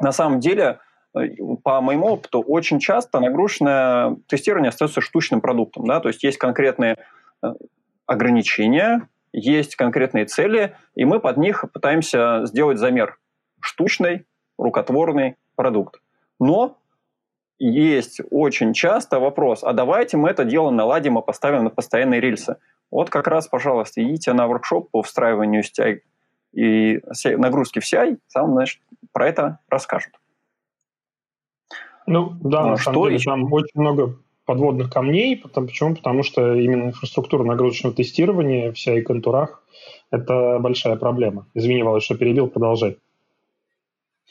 На 0.00 0.12
самом 0.12 0.40
деле 0.40 0.80
по 1.12 1.80
моему 1.80 2.06
опыту, 2.06 2.40
очень 2.40 2.78
часто 2.78 3.20
нагрузочное 3.20 4.16
тестирование 4.28 4.68
остается 4.68 5.00
штучным 5.00 5.40
продуктом. 5.40 5.86
Да? 5.86 6.00
То 6.00 6.08
есть 6.08 6.22
есть 6.22 6.38
конкретные 6.38 6.96
э, 7.42 7.54
ограничения, 8.06 9.08
есть 9.32 9.76
конкретные 9.76 10.26
цели, 10.26 10.76
и 10.94 11.04
мы 11.04 11.20
под 11.20 11.36
них 11.36 11.64
пытаемся 11.72 12.42
сделать 12.46 12.78
замер. 12.78 13.18
Штучный, 13.60 14.26
рукотворный 14.58 15.36
продукт. 15.56 16.00
Но 16.38 16.78
есть 17.58 18.20
очень 18.30 18.72
часто 18.72 19.20
вопрос, 19.20 19.62
а 19.62 19.72
давайте 19.72 20.16
мы 20.16 20.30
это 20.30 20.44
дело 20.44 20.70
наладим 20.70 21.18
и 21.18 21.24
поставим 21.24 21.64
на 21.64 21.70
постоянные 21.70 22.20
рельсы. 22.20 22.56
Вот 22.90 23.10
как 23.10 23.26
раз, 23.26 23.48
пожалуйста, 23.48 24.02
идите 24.02 24.32
на 24.32 24.46
воркшоп 24.46 24.90
по 24.90 25.02
встраиванию 25.02 25.62
CI 25.62 26.00
и 26.52 27.00
нагрузки 27.36 27.78
в 27.78 27.84
CI, 27.84 28.18
там, 28.32 28.52
значит, 28.52 28.80
про 29.12 29.28
это 29.28 29.58
расскажут. 29.68 30.12
Ну 32.06 32.32
да, 32.40 32.66
на 32.66 32.76
что 32.76 32.92
самом 32.92 33.08
деле 33.08 33.18
там 33.20 33.52
очень 33.52 33.80
много 33.80 34.16
подводных 34.44 34.90
камней. 34.90 35.36
Потому, 35.36 35.66
почему? 35.68 35.94
Потому 35.94 36.22
что 36.22 36.54
именно 36.54 36.84
инфраструктура 36.84 37.44
нагрузочного 37.44 37.94
тестирования 37.94 38.72
вся 38.72 38.94
и 38.94 39.02
контурах– 39.02 39.62
это 40.10 40.58
большая 40.58 40.96
проблема. 40.96 41.46
Извини, 41.54 41.82
Володь, 41.82 42.02
что 42.02 42.16
перебил, 42.16 42.48
продолжай. 42.48 42.98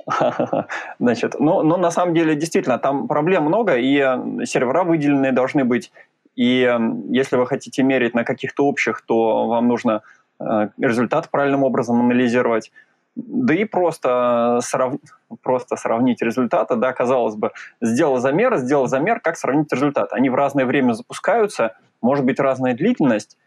Значит, 1.00 1.36
ну, 1.40 1.62
ну, 1.64 1.78
на 1.78 1.92
самом 1.92 2.14
деле, 2.14 2.36
действительно, 2.36 2.80
там 2.80 3.08
проблем 3.08 3.44
много, 3.44 3.78
и 3.78 3.98
э, 3.98 4.46
сервера 4.46 4.84
выделенные 4.84 5.32
должны 5.32 5.64
быть. 5.64 5.92
И 6.36 6.62
э, 6.64 6.80
если 7.10 7.38
вы 7.38 7.48
хотите 7.48 7.84
мерить 7.84 8.14
на 8.14 8.24
каких-то 8.24 8.66
общих, 8.66 9.02
то 9.02 9.48
вам 9.48 9.68
нужно 9.68 10.02
э, 10.40 10.70
результат 10.80 11.30
правильным 11.30 11.64
образом 11.64 12.00
анализировать. 12.00 12.72
Да 13.28 13.54
и 13.54 13.66
просто, 13.66 14.60
срав... 14.62 14.94
просто 15.42 15.76
сравнить 15.76 16.22
результаты, 16.22 16.76
да, 16.76 16.94
казалось 16.94 17.36
бы, 17.36 17.52
сделал 17.82 18.18
замер, 18.18 18.58
сделал 18.58 18.88
замер, 18.88 19.20
как 19.20 19.38
сравнить 19.38 19.72
результат? 19.72 20.14
Они 20.14 20.30
в 20.30 20.36
разное 20.36 20.66
время 20.66 20.94
запускаются, 20.94 21.76
может 22.02 22.26
быть 22.26 22.40
разная 22.40 22.74
длительность, 22.74 23.38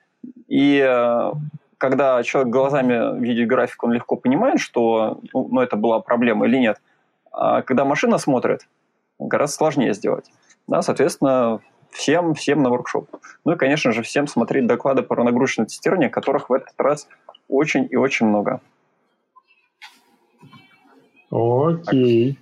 и 0.48 0.84
э, 0.86 1.32
когда 1.78 2.22
человек 2.22 2.52
глазами 2.52 3.18
видит 3.20 3.48
график, 3.48 3.82
он 3.84 3.92
легко 3.92 4.16
понимает, 4.16 4.60
что 4.60 5.20
ну, 5.32 5.48
ну, 5.50 5.60
это 5.60 5.76
была 5.76 6.00
проблема 6.00 6.46
или 6.46 6.58
нет. 6.58 6.80
А 7.32 7.62
когда 7.62 7.84
машина 7.84 8.18
смотрит, 8.18 8.68
гораздо 9.18 9.56
сложнее 9.56 9.94
сделать. 9.94 10.30
Да, 10.68 10.82
соответственно, 10.82 11.60
всем, 11.90 12.34
всем 12.34 12.62
на 12.62 12.70
воркшоп. 12.70 13.08
Ну 13.44 13.52
и, 13.52 13.56
конечно 13.56 13.92
же, 13.92 14.02
всем 14.02 14.26
смотреть 14.26 14.66
доклады 14.66 15.02
по 15.02 15.20
нагрузочному 15.22 15.66
тестированию, 15.66 16.10
которых 16.10 16.50
в 16.50 16.52
этот 16.52 16.74
раз 16.78 17.08
очень 17.48 17.86
и 17.90 17.96
очень 17.96 18.26
много. 18.26 18.60
Окей. 21.32 22.38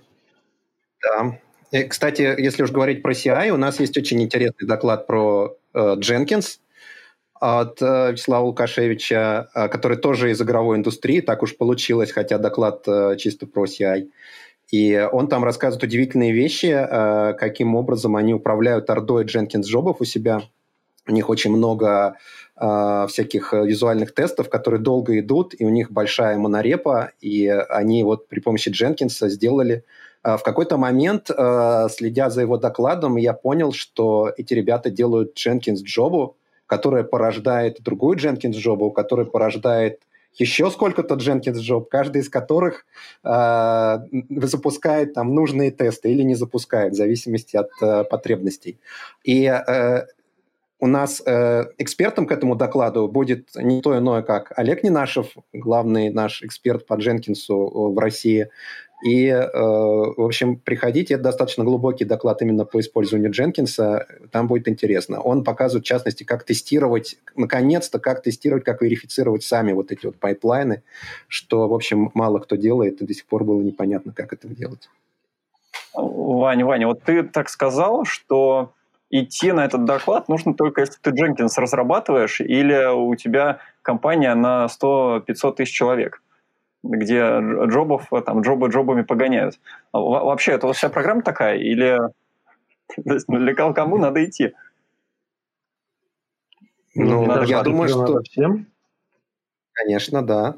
Да. 1.01 1.39
И, 1.71 1.83
кстати, 1.83 2.21
если 2.21 2.63
уж 2.63 2.71
говорить 2.71 3.01
про 3.01 3.13
CI, 3.13 3.49
у 3.49 3.57
нас 3.57 3.79
есть 3.79 3.97
очень 3.97 4.21
интересный 4.21 4.67
доклад 4.67 5.07
про 5.07 5.55
э, 5.73 5.95
Jenkins 5.95 6.59
от 7.39 7.81
э, 7.81 8.11
Вячеслава 8.11 8.45
Лукашевича, 8.45 9.49
э, 9.55 9.69
который 9.69 9.97
тоже 9.97 10.31
из 10.31 10.41
игровой 10.41 10.77
индустрии, 10.77 11.21
так 11.21 11.41
уж 11.41 11.55
получилось, 11.55 12.11
хотя 12.11 12.37
доклад 12.37 12.83
э, 12.87 13.15
чисто 13.17 13.47
про 13.47 13.65
CI. 13.65 14.09
И 14.69 15.09
он 15.11 15.29
там 15.29 15.45
рассказывает 15.45 15.83
удивительные 15.83 16.33
вещи, 16.33 16.65
э, 16.67 17.33
каким 17.33 17.75
образом 17.75 18.17
они 18.17 18.33
управляют 18.33 18.89
ордой 18.89 19.23
Jenkins 19.23 19.63
джобов 19.63 20.01
у 20.01 20.05
себя. 20.05 20.41
У 21.11 21.13
них 21.13 21.29
очень 21.29 21.51
много 21.51 22.15
э, 22.55 23.05
всяких 23.09 23.53
визуальных 23.53 24.13
тестов, 24.13 24.49
которые 24.49 24.79
долго 24.79 25.19
идут, 25.19 25.53
и 25.59 25.65
у 25.65 25.69
них 25.69 25.91
большая 25.91 26.37
монорепа, 26.37 27.11
и 27.19 27.47
они 27.47 28.03
вот 28.03 28.27
при 28.29 28.39
помощи 28.39 28.69
Jenkins 28.69 29.27
сделали 29.29 29.83
а, 30.23 30.37
в 30.37 30.43
какой-то 30.43 30.77
момент, 30.77 31.31
а, 31.31 31.89
следя 31.89 32.29
за 32.29 32.41
его 32.41 32.57
докладом, 32.57 33.17
я 33.17 33.33
понял, 33.33 33.73
что 33.73 34.31
эти 34.37 34.53
ребята 34.53 34.89
делают 34.89 35.37
Jenkins 35.37 35.83
джобу, 35.83 36.37
которая 36.67 37.03
порождает 37.03 37.81
другую 37.81 38.17
Jenkins 38.17 38.53
джобу, 38.53 38.91
которая 38.91 39.25
порождает 39.25 40.01
еще 40.35 40.71
сколько-то 40.71 41.15
Jenkins 41.15 41.59
джоб, 41.59 41.89
каждый 41.89 42.21
из 42.21 42.29
которых 42.29 42.85
э, 43.23 43.97
запускает 44.29 45.13
там 45.13 45.35
нужные 45.35 45.71
тесты 45.71 46.11
или 46.11 46.23
не 46.23 46.35
запускает, 46.35 46.93
в 46.93 46.95
зависимости 46.95 47.57
от 47.57 47.69
э, 47.81 48.05
потребностей. 48.05 48.79
И 49.25 49.43
э, 49.45 50.05
у 50.81 50.87
нас 50.87 51.21
э, 51.25 51.65
экспертом 51.77 52.25
к 52.25 52.31
этому 52.31 52.55
докладу 52.55 53.07
будет 53.07 53.49
не 53.55 53.81
кто 53.81 53.97
иной, 53.97 54.23
как 54.23 54.51
Олег 54.57 54.83
Нинашев, 54.83 55.27
главный 55.53 56.09
наш 56.09 56.41
эксперт 56.41 56.87
по 56.87 56.95
Дженкинсу 56.95 57.91
в 57.93 57.97
России, 57.99 58.49
и, 59.03 59.27
э, 59.27 59.49
в 59.51 60.23
общем, 60.23 60.57
приходите, 60.57 61.15
это 61.15 61.23
достаточно 61.23 61.63
глубокий 61.63 62.05
доклад 62.05 62.41
именно 62.41 62.65
по 62.65 62.79
использованию 62.79 63.31
Дженкинса, 63.31 64.07
там 64.31 64.47
будет 64.47 64.67
интересно. 64.67 65.21
Он 65.21 65.43
показывает, 65.43 65.85
в 65.85 65.87
частности, 65.87 66.23
как 66.23 66.43
тестировать, 66.43 67.17
наконец-то, 67.35 67.99
как 67.99 68.21
тестировать, 68.21 68.63
как 68.63 68.81
верифицировать 68.81 69.43
сами 69.43 69.73
вот 69.73 69.91
эти 69.91 70.07
вот 70.07 70.17
пайплайны, 70.17 70.83
что, 71.27 71.67
в 71.67 71.73
общем, 71.73 72.11
мало 72.13 72.39
кто 72.39 72.55
делает, 72.55 73.01
и 73.01 73.05
до 73.05 73.13
сих 73.13 73.25
пор 73.25 73.43
было 73.43 73.61
непонятно, 73.61 74.13
как 74.13 74.33
это 74.33 74.47
делать. 74.47 74.89
Ваня, 75.93 76.65
Ваня, 76.65 76.87
вот 76.87 77.03
ты 77.03 77.23
так 77.23 77.49
сказал, 77.49 78.05
что 78.05 78.73
идти 79.11 79.51
на 79.51 79.65
этот 79.65 79.85
доклад 79.85 80.27
нужно 80.29 80.53
только 80.53 80.81
если 80.81 80.99
ты 81.01 81.11
Jenkins 81.11 81.53
разрабатываешь 81.57 82.41
или 82.41 82.91
у 82.93 83.15
тебя 83.15 83.59
компания 83.81 84.33
на 84.33 84.67
100-500 84.67 85.55
тысяч 85.55 85.73
человек 85.73 86.21
где 86.83 87.39
джобов, 87.67 88.09
там, 88.25 88.41
джобы 88.41 88.69
джобами 88.69 89.03
погоняют. 89.03 89.59
Вообще, 89.93 90.53
это 90.53 90.71
вся 90.73 90.89
программа 90.89 91.21
такая? 91.21 91.57
Или 91.57 91.99
для 92.97 93.53
кому 93.53 93.97
надо 93.97 94.23
идти? 94.25 94.53
Ну, 96.95 97.25
надо 97.25 97.45
я 97.45 97.63
думаю, 97.63 97.87
что... 97.87 98.21
Всем? 98.23 98.67
Конечно, 99.73 100.21
да. 100.21 100.57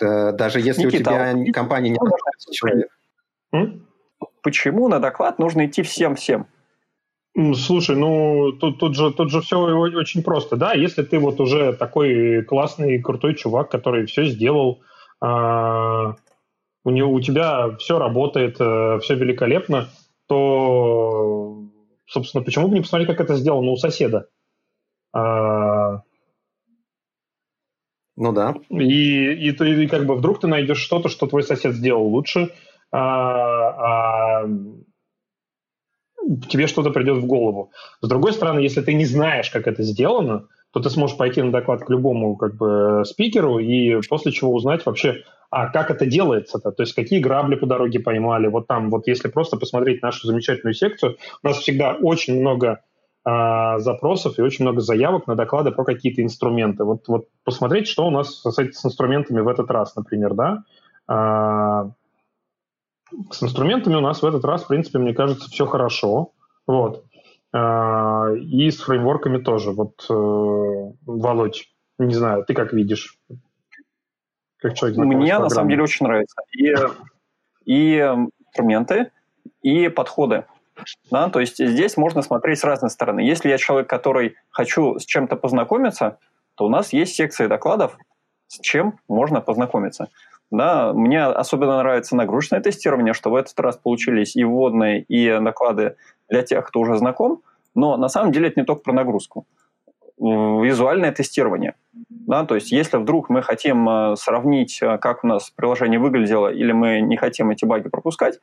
Даже 0.00 0.60
если 0.60 0.86
Никита, 0.86 1.10
у 1.10 1.14
тебя 1.14 1.30
а 1.30 1.52
компания 1.52 1.90
не 1.90 1.98
человек. 2.52 2.90
Почему 4.42 4.88
на 4.88 4.98
доклад 4.98 5.38
нужно 5.38 5.66
идти 5.66 5.82
всем-всем? 5.82 6.46
Слушай, 7.36 7.96
ну 7.96 8.52
тут, 8.52 8.78
тут, 8.78 8.94
же, 8.94 9.12
тут 9.12 9.30
же 9.30 9.40
все 9.40 9.58
очень 9.58 10.22
просто, 10.22 10.56
да, 10.56 10.72
если 10.72 11.02
ты 11.02 11.18
вот 11.18 11.40
уже 11.40 11.72
такой 11.72 12.44
классный, 12.44 13.02
крутой 13.02 13.34
чувак, 13.34 13.72
который 13.72 14.06
все 14.06 14.26
сделал, 14.26 14.82
а, 15.20 16.14
у, 16.84 16.90
него, 16.90 17.12
у 17.12 17.20
тебя 17.20 17.76
все 17.78 17.98
работает, 17.98 18.56
э, 18.60 19.00
все 19.02 19.16
великолепно, 19.16 19.88
то, 20.28 21.64
собственно, 22.06 22.44
почему 22.44 22.68
бы 22.68 22.74
не 22.74 22.82
посмотреть, 22.82 23.08
как 23.08 23.20
это 23.20 23.34
сделано 23.34 23.72
у 23.72 23.76
соседа? 23.76 24.28
А, 25.12 26.02
ну 28.16 28.32
да. 28.32 28.54
И, 28.70 28.84
и, 28.84 29.50
и, 29.50 29.84
и 29.84 29.86
как 29.88 30.06
бы 30.06 30.14
вдруг 30.14 30.38
ты 30.38 30.46
найдешь 30.46 30.78
что-то, 30.78 31.08
что 31.08 31.26
твой 31.26 31.42
сосед 31.42 31.74
сделал 31.74 32.06
лучше, 32.06 32.52
а, 32.92 34.42
а 34.42 34.48
тебе 36.48 36.66
что-то 36.66 36.90
придет 36.90 37.18
в 37.18 37.26
голову. 37.26 37.70
С 38.00 38.08
другой 38.08 38.32
стороны, 38.32 38.60
если 38.60 38.80
ты 38.80 38.94
не 38.94 39.04
знаешь, 39.04 39.50
как 39.50 39.66
это 39.66 39.82
сделано, 39.82 40.48
то 40.72 40.80
ты 40.80 40.90
сможешь 40.90 41.16
пойти 41.16 41.40
на 41.42 41.52
доклад 41.52 41.84
к 41.84 41.90
любому 41.90 42.36
как 42.36 42.56
бы 42.56 43.02
спикеру 43.04 43.58
и 43.58 44.00
после 44.08 44.32
чего 44.32 44.52
узнать 44.52 44.84
вообще, 44.84 45.22
а 45.50 45.68
как 45.68 45.90
это 45.90 46.04
делается-то, 46.04 46.72
то 46.72 46.82
есть 46.82 46.94
какие 46.94 47.20
грабли 47.20 47.54
по 47.54 47.66
дороге 47.66 48.00
поймали. 48.00 48.48
Вот 48.48 48.66
там, 48.66 48.90
вот 48.90 49.06
если 49.06 49.28
просто 49.28 49.56
посмотреть 49.56 50.02
нашу 50.02 50.26
замечательную 50.26 50.74
секцию, 50.74 51.16
у 51.42 51.46
нас 51.46 51.58
всегда 51.58 51.92
очень 51.92 52.40
много 52.40 52.80
э, 53.24 53.78
запросов 53.78 54.38
и 54.38 54.42
очень 54.42 54.64
много 54.64 54.80
заявок 54.80 55.28
на 55.28 55.36
доклады 55.36 55.70
про 55.70 55.84
какие-то 55.84 56.22
инструменты. 56.22 56.82
Вот, 56.82 57.06
вот 57.06 57.26
посмотреть, 57.44 57.86
что 57.86 58.06
у 58.06 58.10
нас 58.10 58.42
с, 58.42 58.52
с 58.52 58.84
инструментами 58.84 59.40
в 59.40 59.48
этот 59.48 59.70
раз, 59.70 59.94
например, 59.94 60.34
да. 60.34 60.64
С 63.30 63.42
инструментами 63.42 63.94
у 63.94 64.00
нас 64.00 64.22
в 64.22 64.26
этот 64.26 64.44
раз, 64.44 64.64
в 64.64 64.68
принципе, 64.68 64.98
мне 64.98 65.14
кажется, 65.14 65.48
все 65.50 65.66
хорошо. 65.66 66.32
Вот. 66.66 67.04
А, 67.52 68.30
и 68.32 68.70
с 68.70 68.80
фреймворками 68.80 69.38
тоже. 69.38 69.70
Вот, 69.70 70.04
э, 70.10 70.92
Володь, 71.06 71.68
не 71.98 72.14
знаю, 72.14 72.44
ты 72.44 72.54
как 72.54 72.72
видишь? 72.72 73.18
Как 74.58 74.74
человек 74.74 74.98
Мне 74.98 75.38
на 75.38 75.48
самом 75.50 75.68
деле 75.68 75.82
очень 75.82 76.06
нравится. 76.06 76.36
И, 76.56 76.74
и 77.64 77.98
инструменты, 77.98 79.10
и 79.62 79.88
подходы. 79.88 80.46
Да, 81.10 81.28
то 81.28 81.38
есть 81.38 81.64
здесь 81.64 81.96
можно 81.96 82.22
смотреть 82.22 82.58
с 82.58 82.64
разной 82.64 82.90
стороны. 82.90 83.20
Если 83.20 83.48
я 83.48 83.58
человек, 83.58 83.88
который 83.88 84.34
хочу 84.50 84.98
с 84.98 85.04
чем-то 85.04 85.36
познакомиться, 85.36 86.18
то 86.56 86.66
у 86.66 86.68
нас 86.68 86.92
есть 86.92 87.14
секции 87.14 87.46
докладов, 87.46 87.96
с 88.48 88.58
чем 88.60 88.98
можно 89.08 89.40
познакомиться. 89.40 90.08
Да, 90.50 90.92
мне 90.92 91.24
особенно 91.24 91.78
нравится 91.78 92.16
нагрузочное 92.16 92.60
тестирование, 92.60 93.14
что 93.14 93.30
в 93.30 93.34
этот 93.34 93.58
раз 93.58 93.76
получились 93.76 94.36
и 94.36 94.44
вводные, 94.44 95.02
и 95.02 95.38
доклады 95.40 95.96
для 96.28 96.42
тех, 96.42 96.66
кто 96.66 96.80
уже 96.80 96.96
знаком, 96.96 97.42
но 97.74 97.96
на 97.96 98.08
самом 98.08 98.32
деле 98.32 98.48
это 98.48 98.60
не 98.60 98.66
только 98.66 98.82
про 98.82 98.92
нагрузку. 98.92 99.46
Визуальное 100.16 101.10
тестирование. 101.10 101.74
Да, 102.08 102.44
то 102.44 102.54
есть 102.54 102.70
если 102.70 102.98
вдруг 102.98 103.28
мы 103.30 103.42
хотим 103.42 103.88
э, 103.88 104.16
сравнить, 104.16 104.78
э, 104.80 104.96
как 104.98 105.24
у 105.24 105.26
нас 105.26 105.50
приложение 105.50 105.98
выглядело, 105.98 106.52
или 106.52 106.70
мы 106.70 107.00
не 107.00 107.16
хотим 107.16 107.50
эти 107.50 107.64
баги 107.64 107.88
пропускать, 107.88 108.38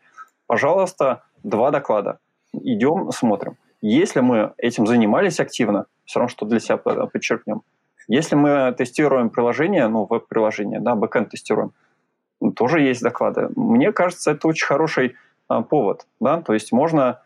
пожалуйста, 0.48 1.24
два 1.44 1.72
доклада. 1.72 2.20
Идем, 2.54 3.10
смотрим. 3.12 3.56
Если 3.82 4.20
мы 4.20 4.54
этим 4.58 4.86
занимались 4.86 5.40
активно, 5.40 5.86
все 6.06 6.20
равно 6.20 6.30
что 6.30 6.46
для 6.46 6.60
себя 6.60 6.78
подчеркнем. 6.78 7.62
Если 8.08 8.36
мы 8.36 8.74
тестируем 8.78 9.30
приложение, 9.30 9.88
ну, 9.88 10.06
веб-приложение, 10.06 10.82
да, 10.82 10.96
бэкэнд 10.96 11.30
тестируем, 11.30 11.72
тоже 12.56 12.82
есть 12.82 13.02
доклады. 13.02 13.50
Мне 13.56 13.92
кажется, 13.92 14.32
это 14.32 14.48
очень 14.48 14.66
хороший 14.66 15.16
а, 15.48 15.62
повод. 15.62 16.08
Да? 16.20 16.42
То 16.42 16.54
есть 16.54 16.72
можно 16.72 17.22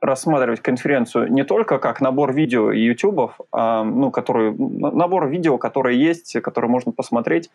рассматривать 0.00 0.60
конференцию 0.60 1.30
не 1.30 1.44
только 1.44 1.78
как 1.78 2.00
набор 2.00 2.32
видео 2.32 2.72
и 2.72 2.80
ютубов, 2.80 3.38
а, 3.52 3.84
ну, 3.84 4.10
который, 4.10 4.54
набор 4.56 5.28
видео, 5.28 5.58
которые 5.58 6.00
есть, 6.00 6.32
которые 6.40 6.70
можно 6.70 6.92
посмотреть, 6.92 7.50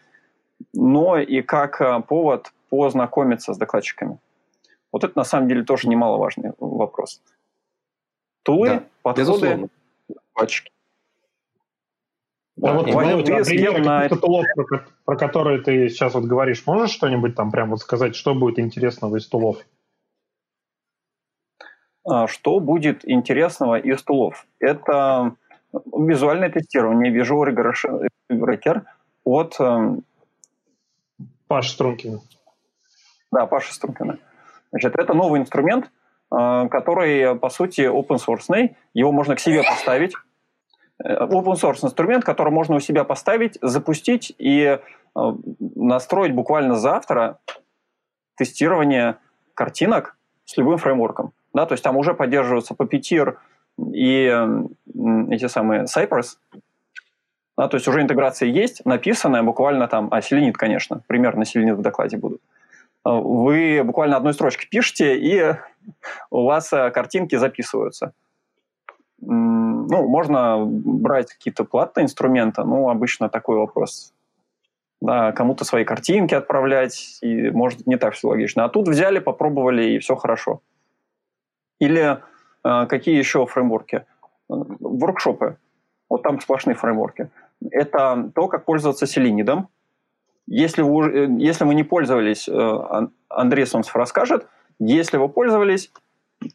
но 0.74 1.18
и 1.18 1.42
как 1.42 1.82
а, 1.82 2.00
повод 2.02 2.52
познакомиться 2.70 3.54
с 3.54 3.58
докладчиками. 3.58 4.20
Вот 4.92 5.04
это 5.04 5.18
на 5.18 5.26
самом 5.26 5.48
деле 5.48 5.64
тоже 5.64 5.90
немаловажный 5.90 6.52
вопрос. 6.60 7.22
Тулы, 8.44 8.68
да, 8.68 8.84
подходы, 9.02 9.70
докладчики. 10.08 10.72
Да, 12.58 12.74
вот, 12.74 12.90
Ваня, 12.94 13.18
вот, 13.18 13.28
например, 13.28 13.84
на... 13.84 14.08
тулов, 14.08 14.46
про, 14.56 14.86
про 15.04 15.18
которые 15.18 15.62
ты 15.62 15.90
сейчас 15.90 16.14
вот 16.14 16.24
говоришь, 16.24 16.66
можешь 16.66 16.92
что-нибудь 16.92 17.36
там 17.36 17.52
прям 17.52 17.70
вот 17.70 17.80
сказать, 17.80 18.16
что 18.16 18.34
будет 18.34 18.60
интересного 18.60 19.18
из 19.18 19.28
тулов? 19.28 19.58
А, 22.08 22.28
что 22.28 22.60
будет 22.60 23.08
интересного 23.08 23.78
из 23.78 24.02
тулов? 24.04 24.46
Это 24.60 25.36
визуальное 25.74 26.50
тестирование 26.50 27.14
Visual 27.14 28.10
Regression 28.32 28.84
от... 29.26 29.60
Эм, 29.60 30.04
Паши 31.48 31.72
Стрункина. 31.72 32.20
Да, 33.32 33.46
Паши 33.48 33.74
Стрункина. 33.74 34.20
Значит, 34.72 34.96
это 34.96 35.14
новый 35.14 35.42
инструмент, 35.42 35.92
э, 36.32 36.68
который, 36.70 37.38
по 37.38 37.50
сути, 37.50 37.82
open 37.82 38.18
source. 38.18 38.76
Его 38.94 39.12
можно 39.12 39.36
к 39.36 39.40
себе 39.40 39.62
поставить. 39.64 40.14
Open 41.04 41.54
source 41.54 41.84
инструмент, 41.84 42.24
который 42.24 42.52
можно 42.52 42.76
у 42.76 42.80
себя 42.80 43.04
поставить, 43.04 43.58
запустить 43.62 44.34
и 44.38 44.80
настроить 45.14 46.34
буквально 46.34 46.76
завтра 46.76 47.40
тестирование 48.36 49.18
картинок 49.54 50.18
с 50.46 50.58
любым 50.58 50.78
фреймворком. 50.78 51.32
Да, 51.54 51.66
то 51.66 51.74
есть 51.74 51.84
там 51.84 51.96
уже 51.98 52.14
поддерживаются 52.14 52.74
Puppeteer 52.74 53.38
и 53.94 54.26
эти 55.30 55.48
самые 55.48 55.84
Cypress. 55.84 56.38
Да, 57.58 57.70
то 57.70 57.76
есть 57.76 57.88
уже 57.88 58.02
интеграция 58.02 58.50
есть, 58.50 58.86
написанная 58.86 59.42
буквально 59.42 59.88
там, 59.88 60.10
а 60.12 60.22
Селенит, 60.22 60.58
конечно, 60.58 61.02
примерно 61.08 61.46
Селенит 61.46 61.78
в 61.78 61.82
докладе 61.82 62.18
будут. 62.18 62.42
Вы 63.06 63.82
буквально 63.86 64.18
одной 64.18 64.34
строчкой 64.34 64.68
пишете, 64.70 65.16
и 65.16 65.56
у 66.32 66.46
вас 66.46 66.74
э, 66.74 66.90
картинки 66.90 67.36
записываются. 67.36 68.14
Ну, 69.28 70.08
можно 70.08 70.64
брать 70.66 71.32
какие-то 71.32 71.64
платные 71.64 72.06
инструменты, 72.06 72.64
ну, 72.64 72.90
обычно 72.90 73.30
такой 73.30 73.58
вопрос. 73.58 74.14
Да, 75.02 75.32
кому-то 75.34 75.66
свои 75.66 75.84
картинки 75.84 76.34
отправлять, 76.34 77.20
и 77.22 77.50
может 77.50 77.86
не 77.86 77.98
так 77.98 78.14
все 78.14 78.30
логично. 78.30 78.64
А 78.66 78.70
тут 78.70 78.88
взяли, 78.88 79.20
попробовали, 79.20 79.84
и 79.84 80.00
все 80.00 80.16
хорошо. 80.16 80.62
Или 81.80 82.22
э, 82.64 82.86
какие 82.88 83.18
еще 83.18 83.46
фреймворки? 83.46 84.06
Воркшопы. 84.48 85.58
Вот 86.10 86.24
там 86.24 86.40
сплошные 86.40 86.76
фреймворки. 86.76 87.30
Это 87.72 88.32
то, 88.34 88.48
как 88.48 88.66
пользоваться 88.66 89.06
селинидом. 89.06 89.68
Если 90.48 90.82
вы, 90.82 91.12
э, 91.12 91.28
если 91.40 91.66
вы 91.66 91.76
не 91.76 91.84
пользовались, 91.84 92.48
э, 92.48 93.08
Андрей 93.30 93.66
Солнцев 93.66 93.96
расскажет. 93.96 94.48
Если 94.80 95.18
вы 95.18 95.30
пользовались, 95.30 95.92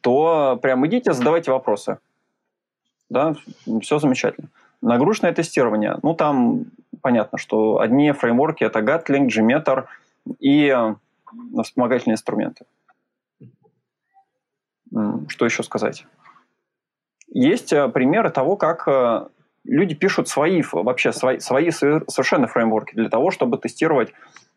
то 0.00 0.58
прям 0.62 0.86
идите, 0.86 1.12
задавайте 1.12 1.52
вопросы. 1.52 1.98
Да, 3.10 3.34
все 3.82 3.98
замечательно. 3.98 4.48
Нагрузочное 4.80 5.32
тестирование. 5.32 5.98
Ну, 6.02 6.14
там 6.14 6.66
понятно, 7.02 7.38
что 7.38 7.80
одни 7.80 8.12
фреймворки– 8.12 8.64
это 8.64 8.78
Gatling, 8.78 9.26
Gmeter 9.26 9.86
и 10.38 10.68
э, 10.68 10.94
вспомогательные 11.62 12.14
инструменты. 12.14 12.64
Что 15.28 15.44
еще 15.44 15.62
сказать? 15.62 16.06
Есть 17.28 17.72
э, 17.72 17.88
примеры 17.88 18.30
того, 18.30 18.56
как 18.56 18.86
э, 18.86 19.26
люди 19.64 19.94
пишут 19.94 20.28
свои, 20.28 20.62
вообще 20.72 21.12
свои, 21.12 21.40
свои 21.40 21.70
совершенно 21.70 22.46
фреймворки 22.46 22.94
для 22.94 23.08
того, 23.08 23.30
чтобы 23.30 23.58
тестировать 23.58 24.12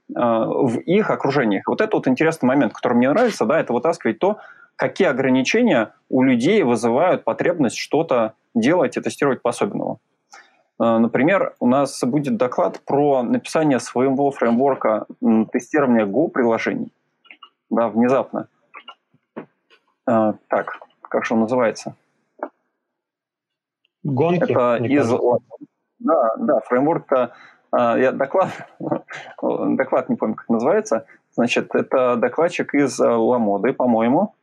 в 0.09 0.79
их 0.79 1.09
окружениях. 1.09 1.65
Вот 1.65 1.79
это 1.79 1.95
вот 1.95 2.09
интересный 2.09 2.45
момент, 2.45 2.73
который 2.73 2.93
мне 2.93 3.09
нравится, 3.09 3.45
да, 3.45 3.59
это 3.59 3.71
вытаскивать 3.71 4.19
то, 4.19 4.37
какие 4.75 5.07
ограничения 5.07 5.93
у 6.09 6.23
людей 6.23 6.61
вызывают 6.63 7.23
потребность 7.23 7.77
что-то 7.77 8.33
делать 8.55 8.97
и 8.97 9.01
тестировать 9.01 9.41
по-особенному. 9.41 9.99
Э, 10.79 10.97
например, 10.97 11.55
у 11.59 11.67
нас 11.67 12.03
будет 12.03 12.37
доклад 12.37 12.79
про 12.85 13.23
написание 13.23 13.79
своего 13.79 14.31
фреймворка 14.31 15.05
тестирования 15.51 16.05
Go-приложений. 16.05 16.91
Да, 17.69 17.89
внезапно. 17.89 18.47
Э, 20.07 20.33
так, 20.47 20.79
как 21.01 21.25
же 21.25 21.33
он 21.33 21.41
называется? 21.41 21.95
Гонки. 24.03 24.51
Это 24.51 24.75
из... 24.83 25.09
Да, 25.99 26.35
да, 26.37 26.59
фреймворк-то... 26.61 27.33
Э, 27.75 27.95
я 27.99 28.11
доклад, 28.11 28.49
доклад 29.41 30.09
не 30.09 30.15
помню, 30.15 30.35
как 30.35 30.49
называется. 30.49 31.05
Значит, 31.31 31.73
это 31.73 32.15
докладчик 32.15 32.75
из 32.75 32.99
Ламоды, 32.99 33.73
по-моему. 33.73 34.35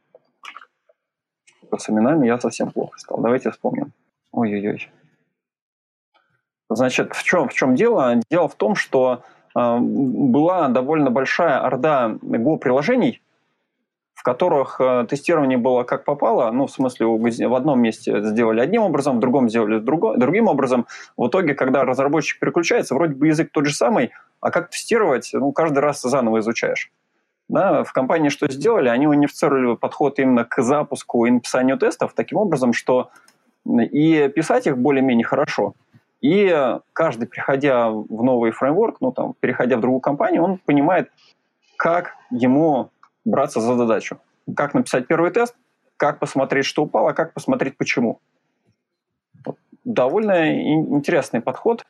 С 1.77 1.89
именами 1.89 2.27
я 2.27 2.41
совсем 2.41 2.73
плохо 2.73 2.99
стал. 2.99 3.21
Давайте 3.21 3.51
вспомним. 3.51 3.93
Ой-ой-ой. 4.33 4.91
Значит, 6.69 7.15
в 7.15 7.23
чем, 7.25 7.49
в 7.49 7.53
чем 7.53 7.75
дело? 7.75 8.21
Дело 8.31 8.49
в 8.49 8.55
том, 8.55 8.77
что 8.77 9.25
э, 9.57 9.79
была 9.79 10.69
довольно 10.69 11.11
большая 11.11 11.59
орда 11.59 12.17
Go-приложений, 12.23 13.21
в 14.15 14.23
которых 14.23 14.81
э, 14.81 15.07
тестирование 15.09 15.59
было 15.59 15.83
как 15.83 16.05
попало, 16.05 16.51
ну, 16.53 16.67
в 16.67 16.71
смысле, 16.71 17.07
в 17.07 17.55
одном 17.55 17.81
месте 17.81 18.23
сделали 18.23 18.61
одним 18.61 18.83
образом, 18.83 19.17
в 19.17 19.21
другом 19.21 19.49
сделали 19.49 19.79
друго, 19.81 20.17
другим 20.17 20.47
образом. 20.47 20.87
В 21.17 21.27
итоге, 21.27 21.55
когда 21.55 21.85
разработчик 21.85 22.39
переключается, 22.39 22.95
вроде 22.95 23.15
бы 23.15 23.27
язык 23.27 23.51
тот 23.51 23.67
же 23.67 23.75
самый, 23.75 24.13
а 24.41 24.51
как 24.51 24.71
тестировать, 24.71 25.31
ну, 25.33 25.51
каждый 25.53 25.79
раз 25.79 26.03
заново 26.03 26.39
изучаешь. 26.39 26.93
Да, 27.49 27.83
в 27.83 27.93
компании 27.93 28.29
что 28.29 28.49
сделали? 28.49 28.89
Они 28.89 29.09
унифицировали 29.09 29.75
подход 29.75 30.21
именно 30.21 30.45
к 30.45 30.63
запуску 30.63 31.25
и 31.25 31.31
написанию 31.31 31.79
тестов 31.79 32.13
таким 32.15 32.39
образом, 32.39 32.73
что 32.73 33.11
и 33.67 34.29
писать 34.29 34.67
их 34.67 34.79
более-менее 34.79 35.25
хорошо– 35.25 35.75
и 36.21 36.79
каждый, 36.93 37.27
приходя 37.27 37.89
в 37.91 38.23
новый 38.23 38.51
фреймворк, 38.51 39.01
ну, 39.01 39.11
там, 39.11 39.35
переходя 39.41 39.77
в 39.77 39.81
другую 39.81 40.01
компанию, 40.01 40.43
он 40.43 40.59
понимает, 40.59 41.11
как 41.77 42.15
ему 42.31 42.91
браться 43.25 43.61
за 43.61 43.75
задачу. 43.75 44.19
Как 44.55 44.75
написать 44.75 45.07
первый 45.07 45.31
тест, 45.31 45.57
как 45.97 46.19
посмотреть, 46.19 46.67
что 46.67 46.83
упало, 46.83 47.13
как 47.13 47.33
посмотреть, 47.33 47.77
почему. 47.79 48.21
Довольно 49.85 50.63
интересный 50.63 51.41
подход. 51.41 51.87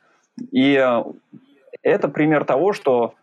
И 0.51 0.73
это 1.81 2.07
пример 2.07 2.45
того, 2.45 2.71
что, 2.71 3.15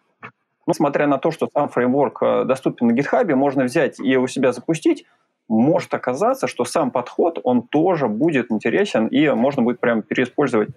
несмотря 0.67 1.07
на 1.07 1.17
то, 1.17 1.31
что 1.31 1.49
сам 1.55 1.71
фреймворк 1.71 2.23
э, 2.23 2.45
доступен 2.45 2.89
на 2.89 2.93
GitHub, 2.93 3.35
можно 3.35 3.65
взять 3.65 3.99
и 3.99 4.17
у 4.17 4.27
себя 4.27 4.53
запустить, 4.53 5.07
может 5.49 5.93
оказаться, 5.95 6.47
что 6.47 6.65
сам 6.65 6.91
подход, 6.91 7.41
он 7.43 7.63
тоже 7.63 8.07
будет 8.07 8.51
интересен, 8.53 9.07
и 9.07 9.29
можно 9.31 9.63
будет 9.63 9.81
прям 9.81 10.03
переиспользовать 10.03 10.69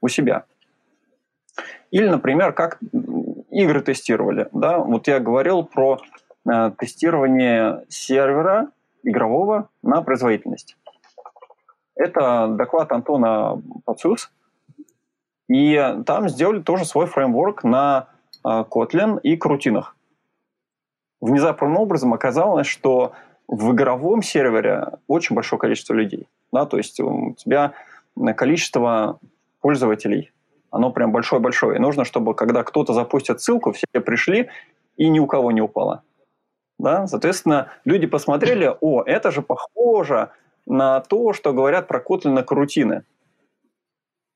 у 0.00 0.08
себя. 0.08 0.44
Или, 1.90 2.08
например, 2.08 2.52
как 2.52 2.78
игры 3.50 3.80
тестировали. 3.80 4.48
Да? 4.52 4.78
Вот 4.78 5.06
я 5.06 5.20
говорил 5.20 5.62
про 5.62 6.00
э, 6.48 6.72
тестирование 6.78 7.84
сервера 7.88 8.68
игрового 9.02 9.68
на 9.82 10.02
производительность. 10.02 10.76
Это 11.94 12.48
доклад 12.48 12.92
Антона 12.92 13.62
Пацус. 13.84 14.30
И 15.48 15.80
там 16.04 16.28
сделали 16.28 16.60
тоже 16.60 16.84
свой 16.84 17.06
фреймворк 17.06 17.62
на 17.64 18.08
э, 18.44 18.48
Kotlin 18.68 19.20
и 19.22 19.36
крутинах. 19.36 19.96
Внезапным 21.20 21.78
образом 21.78 22.12
оказалось, 22.12 22.66
что 22.66 23.12
в 23.48 23.72
игровом 23.72 24.22
сервере 24.22 24.86
очень 25.06 25.36
большое 25.36 25.58
количество 25.58 25.94
людей. 25.94 26.28
Да? 26.52 26.66
То 26.66 26.76
есть 26.76 26.98
у 27.00 27.34
тебя 27.34 27.72
количество 28.36 29.18
пользователей, 29.60 30.32
оно 30.70 30.90
прям 30.90 31.12
большое-большое. 31.12 31.76
И 31.76 31.80
нужно, 31.80 32.04
чтобы 32.04 32.34
когда 32.34 32.62
кто-то 32.62 32.92
запустит 32.92 33.40
ссылку, 33.40 33.72
все 33.72 33.86
пришли 34.00 34.50
и 34.96 35.08
ни 35.08 35.18
у 35.18 35.26
кого 35.26 35.52
не 35.52 35.60
упало. 35.60 36.02
Да? 36.78 37.06
Соответственно, 37.06 37.72
люди 37.84 38.06
посмотрели, 38.06 38.74
о, 38.80 39.02
это 39.02 39.30
же 39.30 39.42
похоже 39.42 40.30
на 40.66 41.00
то, 41.00 41.32
что 41.32 41.52
говорят 41.52 41.86
про 41.86 42.00
Kotlin 42.00 42.42
карутины. 42.42 43.04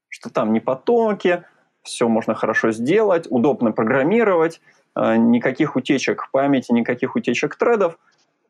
Что 0.08 0.30
там 0.30 0.52
не 0.52 0.60
потоки, 0.60 1.44
все 1.82 2.08
можно 2.08 2.34
хорошо 2.34 2.72
сделать, 2.72 3.26
удобно 3.30 3.72
программировать, 3.72 4.60
э, 4.96 5.16
никаких 5.16 5.76
утечек 5.76 6.30
памяти, 6.30 6.72
никаких 6.72 7.16
утечек 7.16 7.56
тредов. 7.56 7.98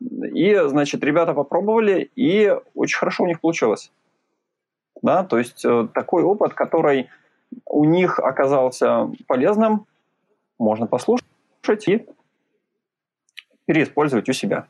И, 0.01 0.55
значит, 0.67 1.03
ребята 1.03 1.33
попробовали, 1.33 2.09
и 2.15 2.55
очень 2.73 2.97
хорошо 2.97 3.23
у 3.23 3.27
них 3.27 3.39
получилось. 3.39 3.91
Да? 5.01 5.23
То 5.23 5.37
есть 5.37 5.63
э, 5.63 5.87
такой 5.93 6.23
опыт, 6.23 6.53
который 6.53 7.09
у 7.65 7.85
них 7.85 8.19
оказался 8.19 9.11
полезным, 9.27 9.85
можно 10.57 10.87
послушать 10.87 11.87
и 11.87 12.07
переиспользовать 13.65 14.29
у 14.29 14.33
себя. 14.33 14.65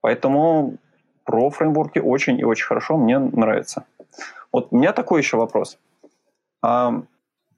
Поэтому 0.00 0.76
про 1.24 1.50
фреймворки 1.50 1.98
очень 1.98 2.38
и 2.38 2.44
очень 2.44 2.66
хорошо, 2.66 2.96
мне 2.96 3.18
нравится. 3.18 3.86
Вот 4.52 4.68
у 4.70 4.76
меня 4.76 4.92
такой 4.92 5.20
еще 5.20 5.36
вопрос. 5.36 5.78
А, 6.62 7.02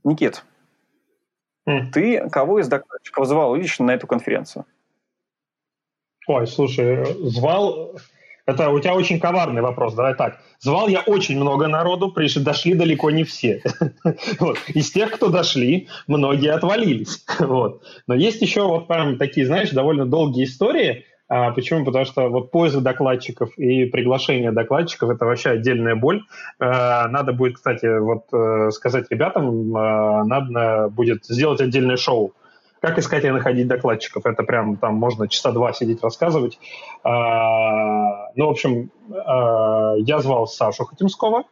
Никит, 0.04 0.44
mm. 1.68 1.90
ты 1.92 2.30
кого 2.30 2.60
из 2.60 2.68
докладчиков 2.68 3.26
звал 3.26 3.54
лично 3.54 3.86
на 3.86 3.90
эту 3.92 4.06
конференцию? 4.06 4.64
Ой, 6.28 6.46
слушай, 6.46 7.06
звал 7.22 7.98
это 8.48 8.70
у 8.70 8.80
тебя 8.80 8.94
очень 8.94 9.20
коварный 9.20 9.60
вопрос, 9.60 9.94
давай 9.94 10.14
так. 10.14 10.38
Звал 10.58 10.88
я 10.88 11.00
очень 11.00 11.36
много 11.36 11.68
народу, 11.68 12.10
пришли, 12.10 12.42
дошли 12.42 12.72
далеко 12.72 13.10
не 13.10 13.24
все. 13.24 13.62
вот. 14.40 14.58
Из 14.68 14.90
тех, 14.90 15.10
кто 15.10 15.28
дошли, 15.28 15.88
многие 16.06 16.52
отвалились. 16.52 17.26
вот. 17.38 17.82
Но 18.06 18.14
есть 18.14 18.40
еще 18.40 18.62
вот 18.62 18.88
прям 18.88 19.18
такие, 19.18 19.46
знаешь, 19.46 19.70
довольно 19.70 20.06
долгие 20.06 20.44
истории. 20.44 21.04
А, 21.28 21.50
почему? 21.50 21.84
Потому 21.84 22.06
что 22.06 22.28
вот 22.28 22.50
поиск 22.50 22.78
докладчиков 22.78 23.50
и 23.58 23.84
приглашение 23.84 24.50
докладчиков– 24.50 25.10
это 25.14 25.26
вообще 25.26 25.50
отдельная 25.50 25.94
боль. 25.94 26.22
А, 26.58 27.06
надо 27.08 27.34
будет, 27.34 27.56
кстати, 27.56 27.98
вот 27.98 28.24
э, 28.32 28.70
сказать 28.70 29.08
ребятам, 29.10 29.76
а, 29.76 30.24
надо 30.24 30.88
будет 30.88 31.26
сделать 31.26 31.60
отдельное 31.60 31.98
шоу 31.98 32.32
как 32.80 32.98
искать 32.98 33.24
и 33.24 33.30
находить 33.30 33.66
докладчиков? 33.68 34.26
Это 34.26 34.42
прям 34.42 34.76
там 34.76 34.94
можно 34.94 35.28
часа 35.28 35.52
два 35.52 35.72
сидеть 35.72 36.02
рассказывать. 36.02 36.58
А, 37.02 38.30
ну, 38.34 38.46
в 38.46 38.50
общем, 38.50 38.90
а, 39.10 39.94
я 39.96 40.20
звал 40.20 40.46
Сашу 40.46 40.84
Хотимского, 40.84 41.44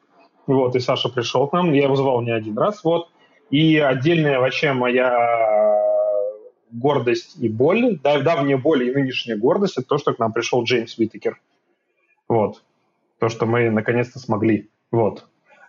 вот, 0.46 0.76
и 0.76 0.80
Саша 0.80 1.08
пришел 1.08 1.48
к 1.48 1.52
нам, 1.52 1.72
я 1.72 1.84
его 1.84 1.96
звал 1.96 2.22
не 2.22 2.30
один 2.30 2.56
раз, 2.56 2.84
вот, 2.84 3.08
и 3.50 3.78
отдельная 3.78 4.38
вообще 4.38 4.72
моя 4.72 5.76
гордость 6.70 7.36
и 7.40 7.48
боль, 7.48 7.98
да, 8.02 8.20
давняя 8.20 8.56
боль 8.56 8.88
и 8.88 8.92
нынешняя 8.92 9.36
гордость, 9.36 9.78
это 9.78 9.88
то, 9.88 9.98
что 9.98 10.14
к 10.14 10.18
нам 10.18 10.32
пришел 10.32 10.62
Джеймс 10.62 10.98
Витекер. 10.98 11.40
Вот. 12.28 12.62
То, 13.18 13.28
что 13.28 13.46
мы 13.46 13.70
наконец-то 13.70 14.18
смогли. 14.18 14.68
Вот. 14.90 15.26